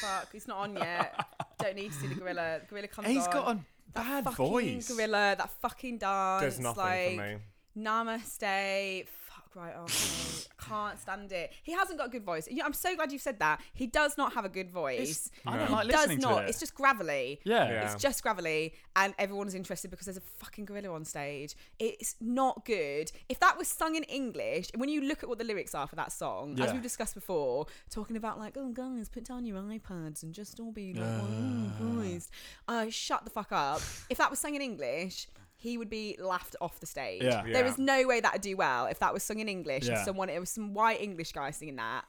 [0.00, 1.14] Fuck, it's not on yet.
[1.60, 2.58] Don't need to see the gorilla.
[2.62, 3.32] The gorilla comes He's on.
[3.32, 3.54] got a
[3.94, 4.88] That bad fucking voice.
[4.88, 6.42] Gorilla, that fucking dance.
[6.42, 7.36] Does nothing like, for me.
[7.78, 9.06] Namaste.
[9.52, 10.48] Fuck right off.
[10.68, 11.52] Can't stand it.
[11.62, 12.48] He hasn't got a good voice.
[12.50, 13.60] Yeah, I'm so glad you said that.
[13.74, 15.30] He does not have a good voice.
[15.46, 16.38] I don't He like does listening not.
[16.38, 16.48] to it.
[16.50, 17.40] It's just gravelly.
[17.44, 17.68] yeah.
[17.68, 17.92] Yeah.
[17.92, 21.54] It's just gravelly, and everyone's interested because there's a fucking gorilla on stage.
[21.78, 23.10] It's not good.
[23.28, 25.96] If that was sung in English, when you look at what the lyrics are for
[25.96, 26.72] that song, as Yeah.
[26.72, 30.72] we've discussed before, talking about like, oh guys, put down your iPads and just all
[30.72, 32.30] be like, oh Christ,
[32.68, 33.80] uh, shut the fuck up.
[34.08, 35.26] if that was sung in English.
[35.62, 37.22] He would be laughed off the stage.
[37.22, 37.42] Yeah.
[37.44, 37.70] There Yeah.
[37.72, 40.04] is no way that'd do well if that was sung in English and Yeah.
[40.04, 42.04] someone it was some white English guy singing that.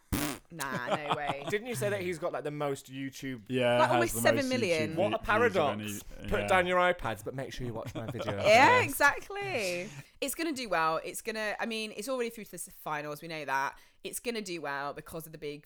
[0.52, 1.44] nah, no way.
[1.50, 3.42] Didn't you say that he's got like the most YouTube?
[3.48, 3.78] Yeah.
[3.80, 4.92] Like has almost the seven most million.
[4.92, 5.82] YouTube What a views of paradox!
[5.82, 6.48] any- Put yeah.
[6.48, 8.38] down your iPads, but make sure you watch my video.
[8.46, 9.88] Yeah, exactly.
[10.22, 11.00] It's gonna do well.
[11.04, 11.56] It's gonna.
[11.60, 13.22] I mean, it's already through to the s- finals.
[13.22, 15.66] We know that it's gonna do well because of the big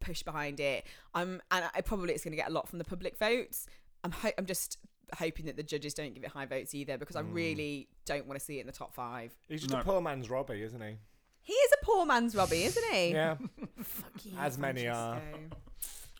[0.00, 0.84] push behind it.
[1.14, 3.66] I'm, and I probably it's gonna get a lot from the public votes.
[4.04, 4.12] I'm.
[4.12, 4.78] Ho- I'm just
[5.14, 8.38] hoping that the judges don't give it high votes either because I really don't want
[8.38, 9.32] to see it in the top five.
[9.48, 9.80] He's just No.
[9.80, 10.96] a poor man's Robbie, isn't he?
[11.42, 13.10] He is a poor man's Robbie, isn't he?
[13.10, 13.36] Yeah.
[13.82, 15.20] Fuck you, As many are.
[15.20, 15.56] Francesco.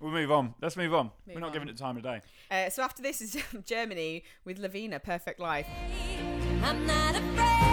[0.01, 0.55] We'll move on.
[0.61, 1.07] Let's move on.
[1.27, 1.53] Move We're not on.
[1.53, 2.21] giving it time of day.
[2.51, 5.67] Uh, so after this is Germany with Levina, Perfect Life.
[6.63, 7.64] I'm not afraid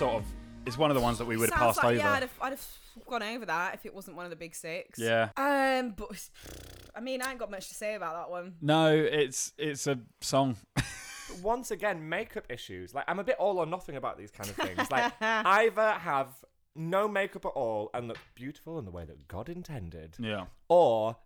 [0.00, 0.24] sort of.
[0.66, 1.96] It's one of the ones that we would have Sounds passed like, over.
[1.96, 2.66] Yeah, I'd have, I'd have
[3.06, 4.98] gone over that if it wasn't one of the big six.
[4.98, 5.28] Yeah.
[5.36, 6.28] Um, but
[6.94, 8.54] I mean, I ain't got much to say about that one.
[8.62, 10.56] No, it's it's a song.
[11.42, 12.94] once again, makeup issues.
[12.94, 14.90] Like I'm a bit all or nothing about these kind of things.
[14.90, 16.28] Like either have
[16.74, 20.46] no makeup at all and look beautiful in the way that God intended, Yeah.
[20.68, 21.16] or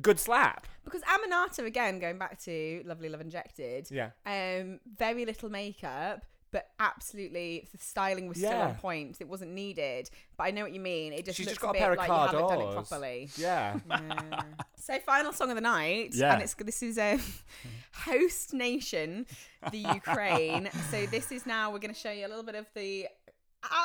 [0.00, 0.66] good slap.
[0.84, 4.10] Because Aminata, again, going back to Lovely Love Injected, Yeah.
[4.26, 8.68] um, very little makeup, but absolutely the styling was still Yeah.
[8.68, 9.16] on point.
[9.20, 10.08] It wasn't needed.
[10.36, 11.12] But I know what you mean.
[11.12, 12.60] It just She's looks just got a bit pair of like car you haven't done
[12.60, 12.88] it doors.
[12.88, 13.30] properly.
[13.36, 13.78] Yeah.
[13.88, 14.42] Yeah.
[14.76, 16.34] so final song of the night, Yeah.
[16.34, 17.20] and it's this is um, a
[17.92, 19.26] host nation,
[19.70, 20.68] the Ukraine.
[20.90, 23.08] so this is now we're going to show you a little bit of the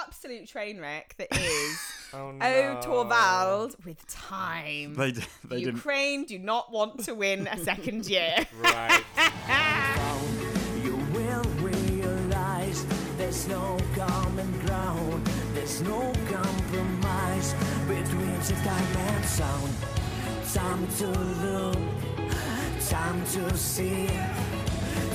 [0.06, 1.80] absolute train wreck that is
[2.14, 2.46] Oh no.
[2.46, 4.96] Oh Torvald with time.
[4.96, 5.76] They d- they didn't.
[5.76, 8.48] Ukraine do not want to win a second year.
[8.60, 9.04] Right.
[13.48, 17.54] There's no common ground, there's no compromise
[17.88, 19.74] between the time and sound.
[20.54, 21.78] Time to look,
[22.90, 24.08] time to see,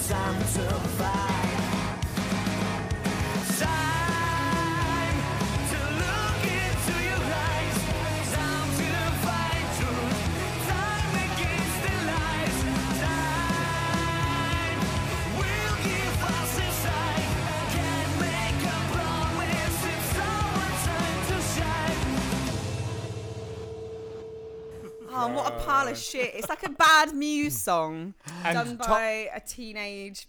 [0.09, 1.52] time to fight.
[25.23, 26.35] Oh, what a pile of shit.
[26.35, 28.15] It's like a bad Muse song
[28.45, 30.27] And done top- by a teenage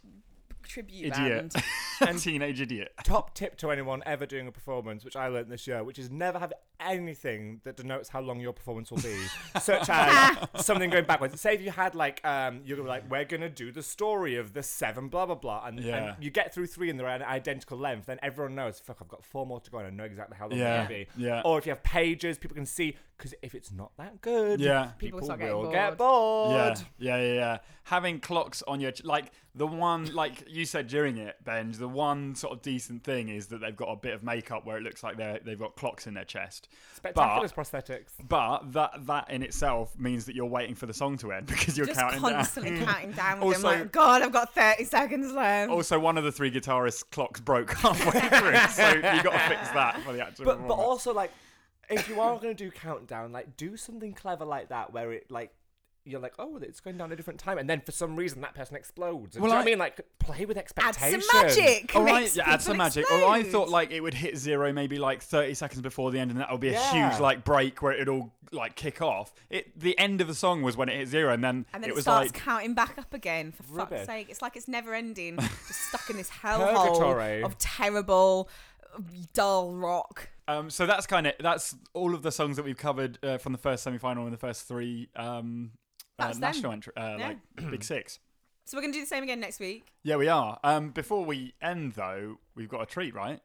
[0.67, 1.53] tribute Idiot.
[1.53, 1.63] band.
[2.19, 2.91] Teenage idiot.
[3.03, 6.09] Top tip to anyone ever doing a performance, which I learned this year, which is
[6.11, 9.15] never have anything that denotes how long your performance will be,
[9.61, 11.39] such as something going backwards.
[11.39, 14.63] Say if you had like, um, you're like, we're gonna do the story of the
[14.63, 16.13] seven, blah blah blah, and, Yeah.
[16.15, 19.07] and you get through three and they're an identical length, then everyone knows, fuck, I've
[19.07, 21.07] got four more to go, and I know exactly how long Yeah, they're gonna be.
[21.17, 21.41] yeah.
[21.45, 24.91] Or if you have pages, people can see, because if it's not that good, Yeah.
[24.97, 25.71] People people, will bored.
[25.73, 26.77] get bored.
[26.97, 27.57] Yeah, yeah, yeah, yeah.
[27.83, 31.77] Having clocks on your like the one like you said during it, Benj.
[31.77, 34.77] The one sort of decent thing is that they've got a bit of makeup where
[34.77, 36.67] it looks like they they've got clocks in their chest.
[36.95, 38.09] Spectacular But prosthetics.
[38.27, 41.77] but that that in itself means that you're waiting for the song to end because
[41.77, 42.85] you're Just counting constantly down.
[42.93, 45.71] counting down with them Also- like, God, I've got 30 seconds left.
[45.71, 49.69] Also, one of the three guitarists' clocks broke halfway through, so you got to fix
[49.71, 50.45] that for the actual.
[50.45, 51.31] but but also like
[51.89, 55.29] if you are going to do countdown like do something clever like that where it
[55.29, 55.53] like
[56.05, 58.53] you're like oh it's going down a different time and then for some reason that
[58.53, 61.25] person explodes Well, do you know what I- I mean like play with Add expectations
[61.27, 61.95] some magic.
[61.95, 63.11] All right, makes yeah, add some people magic.
[63.11, 66.31] Or I thought like it would hit zero maybe like 30 seconds before the end,
[66.31, 67.09] and that would be a Yeah.
[67.11, 69.33] huge like break where it'd all like kick off.
[69.49, 71.89] It the end of the song was when it hit zero, and then, And then
[71.89, 73.51] it it, was starts like counting back up again.
[73.51, 73.99] For Rubbish.
[73.99, 75.37] fuck's sake, it's like it's never ending.
[75.67, 78.49] just stuck in this hellhole of terrible,
[79.33, 80.29] dull rock.
[80.47, 80.69] um.
[80.69, 83.57] So that's kind of that's all of the songs that we've covered uh, from the
[83.57, 85.71] first semi final and the first three um
[86.19, 87.27] uh, national entry, uh, Yeah.
[87.27, 88.19] like big six.
[88.65, 89.87] So we're gonna do the same again next week.
[90.03, 90.57] Yeah, we are.
[90.63, 93.41] Um, before we end though, we've got a treat, right?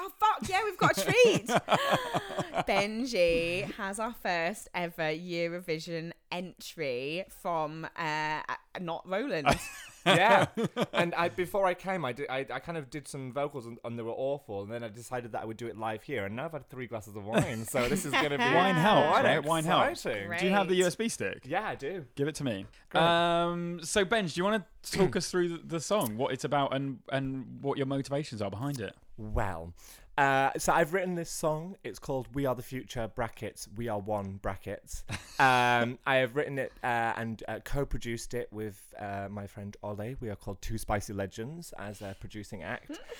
[0.00, 1.46] Oh fuck yeah, we've got a treat.
[2.66, 8.40] Benji has our first ever Eurovision entry from uh,
[8.80, 9.46] not Roland.
[10.06, 10.46] yeah
[10.92, 13.78] and I before I came I did I, I kind of did some vocals and,
[13.84, 16.24] and they were awful and then I decided that I would do it live here
[16.24, 18.74] and now I've had three glasses of wine so this is going to be Wine
[18.74, 19.44] helps, quite right?
[19.44, 20.02] Wine helps.
[20.02, 20.10] Do
[20.42, 21.42] you have the USB stick?
[21.46, 22.66] yeah I do Give it to me.
[22.94, 26.44] Um, so Benj, do you want to talk us through the, the song, what it's
[26.44, 28.94] about, and and what your motivations are behind it?
[29.16, 29.72] Well,
[30.20, 31.76] uh, so I've written this song.
[31.82, 35.02] It's called "We Are the Future" (brackets We Are One) brackets.
[35.38, 40.16] Um, I have written it uh, and uh, co-produced it with uh, my friend Ole.
[40.20, 42.98] We are called Two Spicy Legends as a producing act.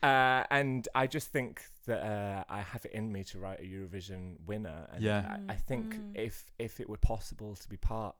[0.00, 3.64] Uh, and I just think that uh, I have it in me to write a
[3.64, 4.86] Eurovision winner.
[4.92, 5.38] And Yeah.
[5.48, 8.14] I, I think if if it were possible to be part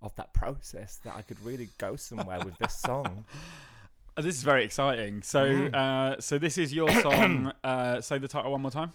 [0.00, 3.24] of that process, that I could really go somewhere with this song.
[4.16, 5.22] Uh, this is very exciting.
[5.22, 7.52] So, uh, so this is your song.
[7.64, 8.92] uh, say the title one more time.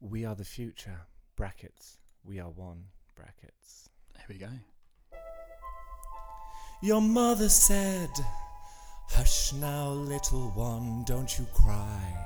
[0.00, 1.00] We are the future
[1.36, 1.98] brackets.
[2.24, 2.84] We are one
[3.14, 3.88] brackets.
[4.16, 4.48] Here we go.
[6.82, 8.10] Your mother said,
[9.10, 12.16] Hush now, little one, don't you cry.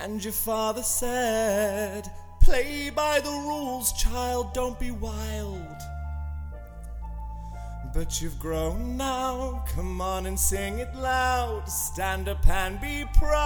[0.00, 5.76] And your father said, Play by the rules, child, don't be wild.
[7.94, 11.68] But you've grown now, come on and sing it loud.
[11.68, 13.42] Stand up and be proud.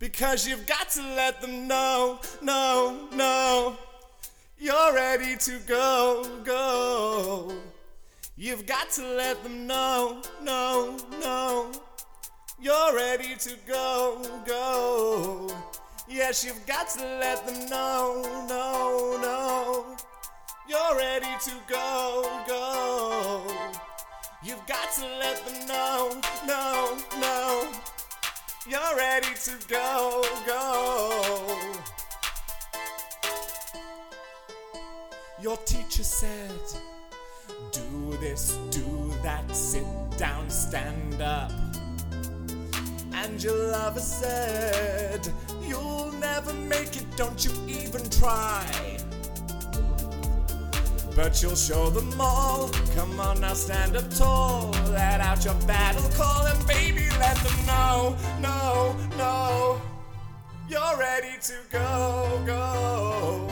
[0.00, 3.76] Because you've got to let them know, no, no.
[4.58, 7.52] You're ready to go, go.
[8.36, 11.70] You've got to let them know, no, no.
[12.60, 15.48] You're ready to go, go.
[16.08, 19.96] Yes, you've got to let them know, no, no.
[20.66, 23.42] You're ready to go, go.
[24.42, 27.68] You've got to let them know, no, no.
[28.66, 31.58] You're ready to go, go.
[35.38, 36.50] Your teacher said,
[37.70, 39.84] Do this, do that, sit
[40.16, 41.52] down, stand up.
[43.12, 45.28] And your lover said,
[45.62, 48.64] You'll never make it, don't you even try.
[51.16, 52.68] But you'll show them all.
[52.96, 54.70] Come on now, stand up tall.
[54.90, 59.80] Let out your battle call and baby, let them know, no, no.
[60.68, 63.48] You're ready to go, go.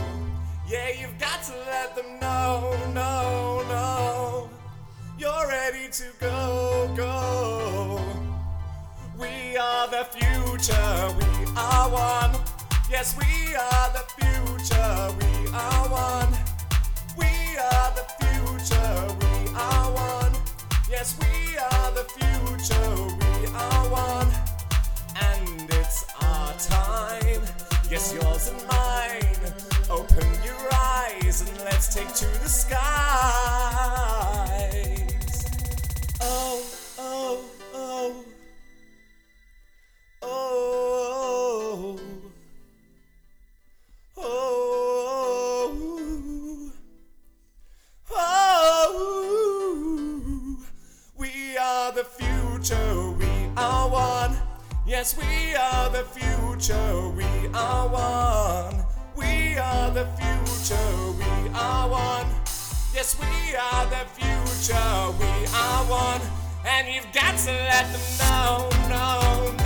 [0.69, 4.51] Yeah, you've got to let them know, no, no.
[5.19, 8.03] You're ready to go, go.
[9.17, 12.43] We are the future, we are one.
[12.91, 16.52] Yes, we are the future, we are one.
[36.25, 36.63] Oh,
[36.99, 37.45] oh,
[37.75, 38.25] oh.
[40.23, 41.22] Oh,
[55.03, 58.85] Yes, we are the future, we are one.
[59.17, 62.29] We are the future, we are one.
[62.95, 66.21] Yes, we are the future, we are one.
[66.65, 69.62] And you've got to let them know, no, no,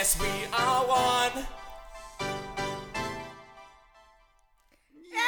[0.00, 1.46] yes, we are one.
[5.12, 5.20] Yeah!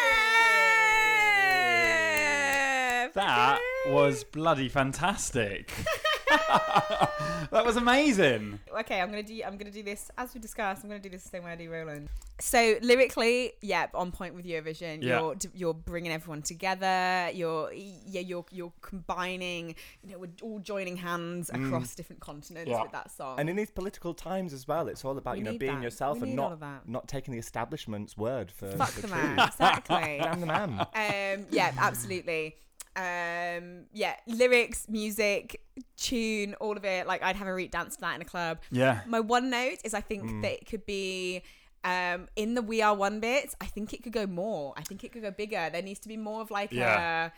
[3.12, 5.70] That was bloody fantastic.
[7.50, 8.58] that was amazing.
[8.80, 9.40] okay, I'm gonna do.
[9.46, 10.82] I'm gonna do this as we discussed.
[10.84, 12.08] I'm gonna do this the same way I do Roland.
[12.40, 15.02] So lyrically, yeah, on point with Eurovision.
[15.02, 15.20] Yeah.
[15.20, 17.30] You're you're bringing everyone together.
[17.32, 19.74] You're yeah, you're you're combining.
[20.02, 22.82] You know, we're all joining hands across different continents Yeah.
[22.82, 23.38] with that song.
[23.38, 25.82] And in these political times as well, it's all about We you know being that.
[25.82, 29.12] yourself We and not not taking the establishment's word for Fuck the truth.
[29.14, 30.18] man, exactly.
[30.22, 30.80] Damn the man.
[30.80, 32.56] um, yeah, absolutely.
[32.94, 35.61] Um, yeah, lyrics, music,
[35.96, 37.06] tune, all of it.
[37.06, 38.58] Like I'd have a read dance to that in a club.
[38.70, 39.00] Yeah.
[39.06, 40.42] My one note is I think Mm.
[40.42, 41.42] that it could be
[41.84, 43.56] um in the we are one bits.
[43.60, 44.74] I think it could go more.
[44.76, 45.68] I think it could go bigger.
[45.70, 47.26] There needs to be more of like Yeah.
[47.26, 47.32] a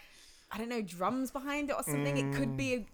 [0.55, 2.16] I don't know drums behind it or something.
[2.16, 2.74] It could be.
[2.74, 2.87] A,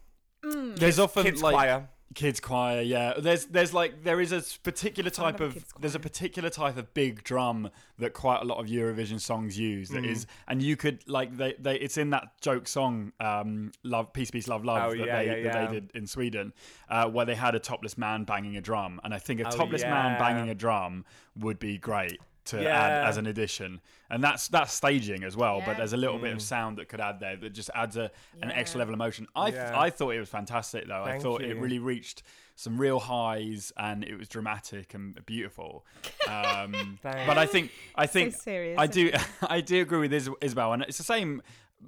[0.47, 0.77] mm.
[0.77, 1.89] There's often Kids like choir.
[2.15, 2.83] Kids choir.
[2.83, 6.01] Yeah, there's there's like there is a particular type of a of kids' there's a
[6.01, 9.91] particular type of big drum that quite a lot of Eurovision songs use.
[9.91, 9.95] Mm.
[9.95, 14.13] That is, and you could like they, they it's in that joke song, um, love
[14.13, 15.67] peace peace love love Oh, that, yeah, they, yeah, that yeah.
[15.67, 16.53] they did in Sweden,
[16.89, 19.51] uh, where they had a topless man banging a drum, and I think a Oh,
[19.51, 21.05] topless man banging a drum
[21.37, 22.19] would be great.
[22.51, 23.09] To add Yeah.
[23.09, 25.59] as an addition, and that's that's staging as well.
[25.59, 25.67] Yeah.
[25.67, 26.23] But there's a little Mm.
[26.23, 28.11] bit of sound that could add there that just adds a
[28.43, 29.27] an extra level of emotion.
[29.35, 29.79] I Yeah.
[29.79, 31.03] I thought it was fantastic though.
[31.05, 32.23] I Thank thought it really reached
[32.57, 35.85] some real highs and it was dramatic and beautiful.
[36.29, 40.73] Um, but I think I think serious, I do I do agree with Is- Isabel,
[40.73, 41.43] and it's the same.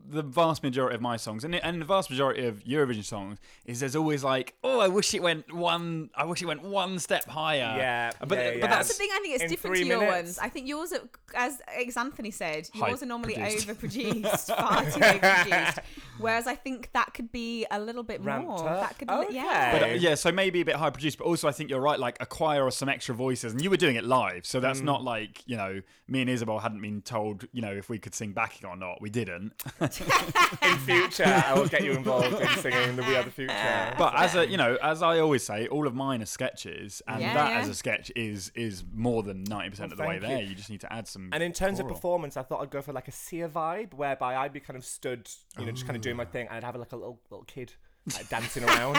[0.08, 3.80] The vast majority of my songs, and and the vast majority of Eurovision songs, is
[3.80, 7.24] there's always like, oh, I wish it went one, I wish it went one step
[7.26, 7.74] higher.
[7.78, 8.60] Yeah, but yeah, but yeah.
[8.60, 9.08] That's that's the thing.
[9.12, 10.16] I think it's in different three to your minutes.
[10.16, 10.38] ones.
[10.38, 11.00] I think yours, are,
[11.34, 13.68] as ex Anthony said, yours are normally Hype-produced.
[13.68, 15.78] overproduced, far too overproduced.
[16.18, 18.68] Whereas I think that could be a little bit Ramped more.
[18.68, 18.80] up?
[18.80, 19.34] That could, Okay.
[19.34, 19.72] yeah.
[19.72, 21.98] But uh, yeah, so maybe a bit high produced, but also I think you're right,
[21.98, 24.80] like a choir or some extra voices, and you were doing it live, so that's
[24.80, 28.14] not like you know me and Isabel hadn't been told you know if we could
[28.14, 29.00] sing backing or not.
[29.00, 29.52] We didn't.
[29.82, 33.52] In future, I will get you involved in singing the We Are the Future.
[33.98, 37.20] But as a you know, as I always say, all of mine are sketches, and
[37.20, 37.58] Yeah, that yeah.
[37.60, 40.42] as a sketch is is more than ninety percent Well, of the way thank there.
[40.42, 40.48] you.
[40.50, 40.54] You.
[40.54, 41.30] just need to add some.
[41.32, 41.96] And in terms of choral.
[41.96, 44.84] performance, I thought I'd go for like a Sia vibe, whereby I'd be kind of
[44.84, 45.28] stood,
[45.58, 46.26] you know, just kind of doing my oh.
[46.26, 47.72] thing, and I'd have like a little little kid
[48.14, 48.98] like, dancing around.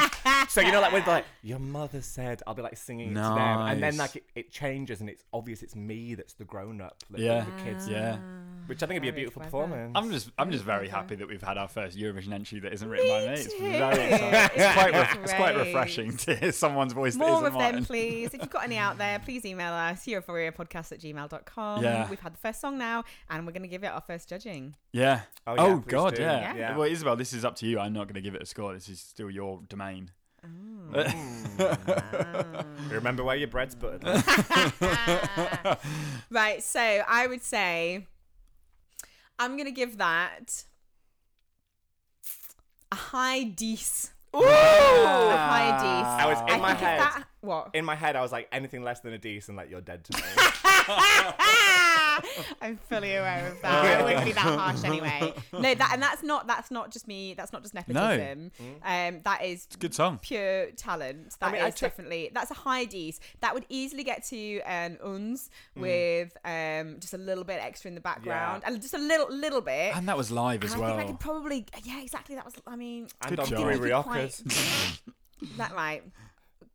[0.50, 3.20] so you know, like with like your mother said, I'll be like singing it to
[3.22, 4.00] them, and then Nice.
[4.00, 7.44] like it, it changes, and it's obvious it's me that's the grown up, like, Yeah.
[7.46, 7.88] the kids.
[7.90, 8.18] yeah,
[8.68, 9.92] Which I think would be a beautiful performance.
[9.96, 12.88] I'm just, I'm just very happy that we've had our first Eurovision entry that isn't
[12.90, 13.34] written by me.
[13.34, 13.60] It's too.
[13.60, 14.62] very exciting.
[14.62, 17.76] It's quite, re- it's quite refreshing to hear someone's voice that More isn't of them,
[17.76, 17.86] mine.
[17.86, 18.34] please.
[18.34, 21.84] If you've got any out there, please email us, podcast at gmail.com.
[21.84, 22.10] Yeah.
[22.10, 24.76] We've had the first song now, and we're going to give it our first judging.
[24.92, 25.22] Yeah.
[25.46, 26.22] Oh, Oh, yeah, please God, do.
[26.22, 26.56] yeah.
[26.56, 26.78] Yeah.
[26.78, 27.80] Well, Isabel, this is up to you.
[27.80, 28.74] I'm not going to give it a score.
[28.74, 30.12] This is still your domain.
[30.46, 31.04] Oh.
[32.90, 34.04] Remember where your bread's buttered.
[36.30, 38.08] right, so I would say
[39.40, 40.64] I'm going to give that
[42.92, 44.12] a high dice.
[44.34, 46.24] A high dice.
[46.24, 47.00] I was in my think if head.
[47.00, 47.70] that- what?
[47.74, 50.18] In my head, I was like, anything less than a decent, like you're dead to
[50.18, 50.24] me.
[52.62, 53.86] I'm fully aware of that.
[54.00, 55.34] I wouldn't be that harsh anyway.
[55.52, 57.34] No, that and that's not that's not just me.
[57.34, 58.52] That's not just nepotism.
[58.84, 60.20] Um, that is Good song.
[60.22, 61.36] pure talent.
[61.40, 63.20] That is mean, I took- definitely that's a high D's.
[63.42, 65.82] That would easily get to an uns Mm.
[65.82, 69.62] with um just a little bit extra in the background and just a little little
[69.62, 69.96] bit.
[69.96, 70.98] And that was live as I well.
[70.98, 73.74] think I could probably yeah exactly that was I mean and Good on job.
[73.78, 74.44] Three Quite-
[75.58, 76.04] that right.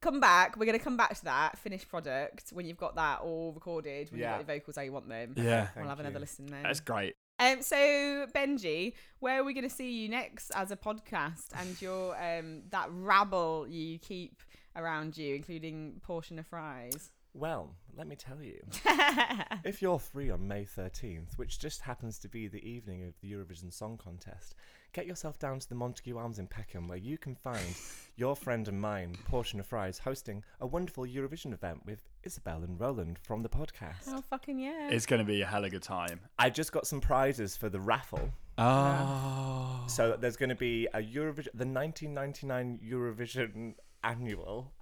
[0.00, 0.56] Come back.
[0.56, 4.10] We're gonna come back to that finished product when you've got that all recorded.
[4.10, 4.36] When Yeah.
[4.38, 5.34] you've got the vocals how you want them.
[5.36, 5.68] Yeah.
[5.76, 6.20] We'll have another you.
[6.20, 6.62] listen then.
[6.62, 7.16] That's great.
[7.40, 11.80] Um, so Benji, where are we going to see you next as a podcast and
[11.80, 14.42] your um that rabble you keep
[14.76, 17.10] around you, including portion of fries?
[17.34, 18.60] Well, let me tell you.
[19.64, 23.30] if you're free on May 13th, which just happens to be the evening of the
[23.32, 24.54] Eurovision Song Contest,
[24.92, 27.74] get yourself down to the Montague Arms in Peckham where you can find
[28.16, 32.80] your friend and mine, Portion of Fries, hosting a wonderful Eurovision event with Isabel and
[32.80, 34.08] Roland from the podcast.
[34.08, 34.88] oh fucking yeah!
[34.90, 36.20] It's going to be a hell of a good time.
[36.38, 38.30] I just got some prizes for the raffle.
[38.56, 39.84] Oh.
[39.86, 44.72] So there's going to be a Eurovision, the 1999 Eurovision annual.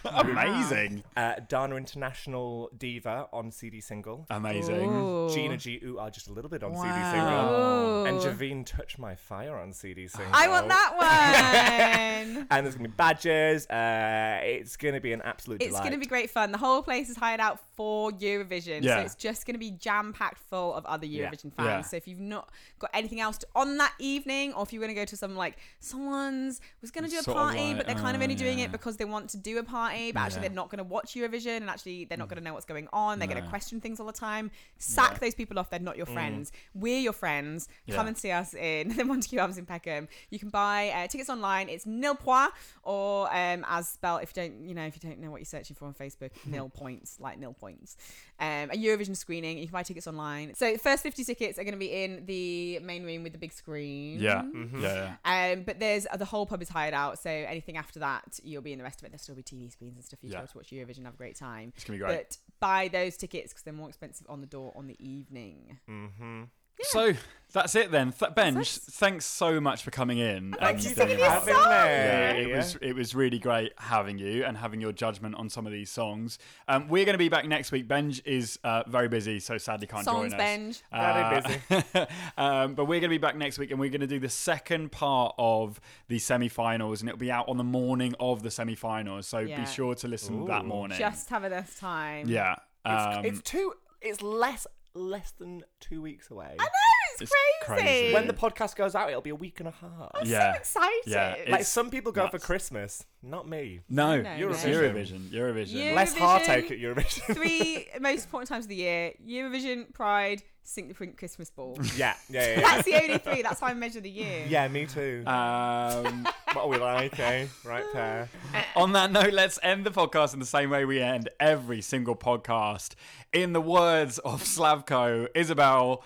[0.04, 1.02] Amazing.
[1.16, 4.26] Uh, Dana International Diva on CD single.
[4.30, 4.88] Amazing.
[4.94, 5.28] Ooh.
[5.32, 7.12] Gina G Ooh Ah just a little bit on CD Wow.
[7.12, 8.04] single.
[8.06, 10.32] And Javine Touch My Fire on CD single.
[10.34, 12.46] I want that one.
[12.50, 13.66] And there's gonna be badges.
[13.66, 15.82] Uh, it's gonna be an absolute it's delight.
[15.82, 16.52] going to be great fun.
[16.52, 18.96] The whole place is hired out for Eurovision, Yeah.
[18.96, 21.28] so it's just going to be jam packed full of other Yeah.
[21.30, 21.68] Eurovision fans.
[21.68, 21.80] Yeah.
[21.82, 24.94] So if you've not got anything else to, on that evening, or if you're going
[24.94, 27.76] to go to some like someone's was going to do a Sort of party, like,
[27.78, 28.66] but they're kind of oh, only doing yeah.
[28.66, 30.48] it because they want to do a party, but actually Yeah.
[30.48, 32.88] they're not going to watch Eurovision, and actually they're not going to know what's going
[32.92, 33.18] on.
[33.18, 34.50] They're going to question things all the time.
[34.78, 35.70] Sack those people off.
[35.70, 36.52] They're not your friends.
[36.74, 37.68] We're your friends.
[37.86, 37.96] Yeah.
[37.96, 40.08] Come and see us in the Montague Arms in Peckham.
[40.30, 41.68] You can buy uh, tickets online.
[41.68, 45.18] It's nil point or um, as spelled if you don't you know if you don't
[45.20, 47.96] know what you're searching for on Facebook, nil points like nil points.
[48.40, 49.58] Um, a Eurovision screening.
[49.58, 50.54] You can buy tickets online.
[50.54, 53.38] So the first 50 tickets are going to be in the main room with the
[53.38, 54.20] big screen.
[54.20, 54.42] Yeah.
[54.42, 54.80] Mm-hmm.
[54.80, 55.16] Yeah.
[55.24, 55.52] yeah.
[55.52, 58.72] Um, but there's the whole pub is hired out, so anything after that, you'll be
[58.72, 59.10] in the rest of it.
[59.10, 60.18] There'll still be TV and stuff.
[60.22, 60.40] You Yeah.
[60.40, 61.72] go to watch Eurovision, have a great time.
[61.76, 62.16] It's to be great.
[62.28, 65.78] But buy those tickets because they're more expensive on the door on the evening.
[65.88, 66.44] Mm-hmm.
[66.82, 67.12] So
[67.52, 68.12] that's it then.
[68.12, 70.54] Th- Benj, That's- thanks so much for coming in.
[70.60, 71.60] Thank you for singing um, having me.
[71.60, 75.66] Yeah, it was it was really great having you and having your judgment on some
[75.66, 76.38] of these songs.
[76.68, 77.88] Um, we're going to be back next week.
[77.88, 80.46] Benj is uh, very busy, so sadly can't Songs join us.
[80.46, 80.82] Benj.
[80.92, 82.06] Very busy.
[82.36, 84.28] um, but we're going to be back next week, and we're going to do the
[84.28, 89.26] second part of the semi-finals, and it'll be out on the morning of the semi-finals.
[89.26, 89.60] So Yeah.
[89.60, 90.98] be sure to listen that morning.
[90.98, 92.28] Just have a nice time.
[92.28, 92.56] yeah.
[92.84, 93.72] Um, it's, it's two.
[94.00, 94.66] It's less
[94.98, 96.56] less than two weeks away.
[96.58, 96.68] I know
[97.12, 97.32] it's, It's
[97.62, 97.82] crazy.
[97.82, 98.14] crazy.
[98.14, 100.10] When the podcast goes out, it'll be a week and a half.
[100.14, 100.52] I'm Yeah.
[100.54, 101.02] so excited.
[101.06, 102.44] Yeah, Like it's some people go for nuts.
[102.46, 103.80] Christmas, not me.
[103.88, 104.70] no, No, it's no.
[104.70, 105.28] Eurovision.
[105.30, 105.72] Eurovision.
[105.72, 107.34] You- Less heartache at Eurovision.
[107.34, 111.78] Three most important times of the year: Eurovision, Pride, Sink the Pink Christmas Ball.
[111.96, 112.48] yeah, yeah, yeah.
[112.48, 113.40] Yeah, That's the only three.
[113.40, 114.44] That's how I measure the year.
[114.46, 115.22] yeah me too.
[115.26, 117.46] Um, what are we like, eh?
[117.64, 118.28] Right there.
[118.76, 122.14] On that note, let's end the podcast in the same way we end every single
[122.14, 122.96] podcast.
[123.32, 126.04] In the words of Slavko, Isabel,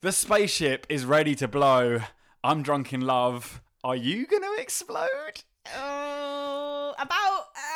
[0.00, 1.98] the spaceship is ready to blow.
[2.44, 3.60] I'm drunk in love.
[3.82, 5.42] Are you going to explode?
[5.76, 7.46] Oh, about.
[7.56, 7.75] Uh,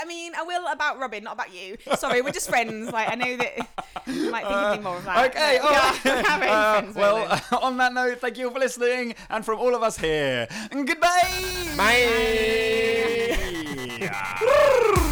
[0.00, 1.76] I mean, I will about Robin, not about you.
[1.96, 2.92] Sorry, we're just friends.
[2.92, 3.68] Like I know that
[4.06, 5.30] you might be thinking more of that.
[5.30, 6.06] Okay, but all we right.
[6.06, 7.42] are- we're very Uh, well, Roland.
[7.62, 11.28] on that note, thank you for listening, and from all of us here, goodbye.
[11.76, 13.36] Bye.
[14.10, 15.04] Bye.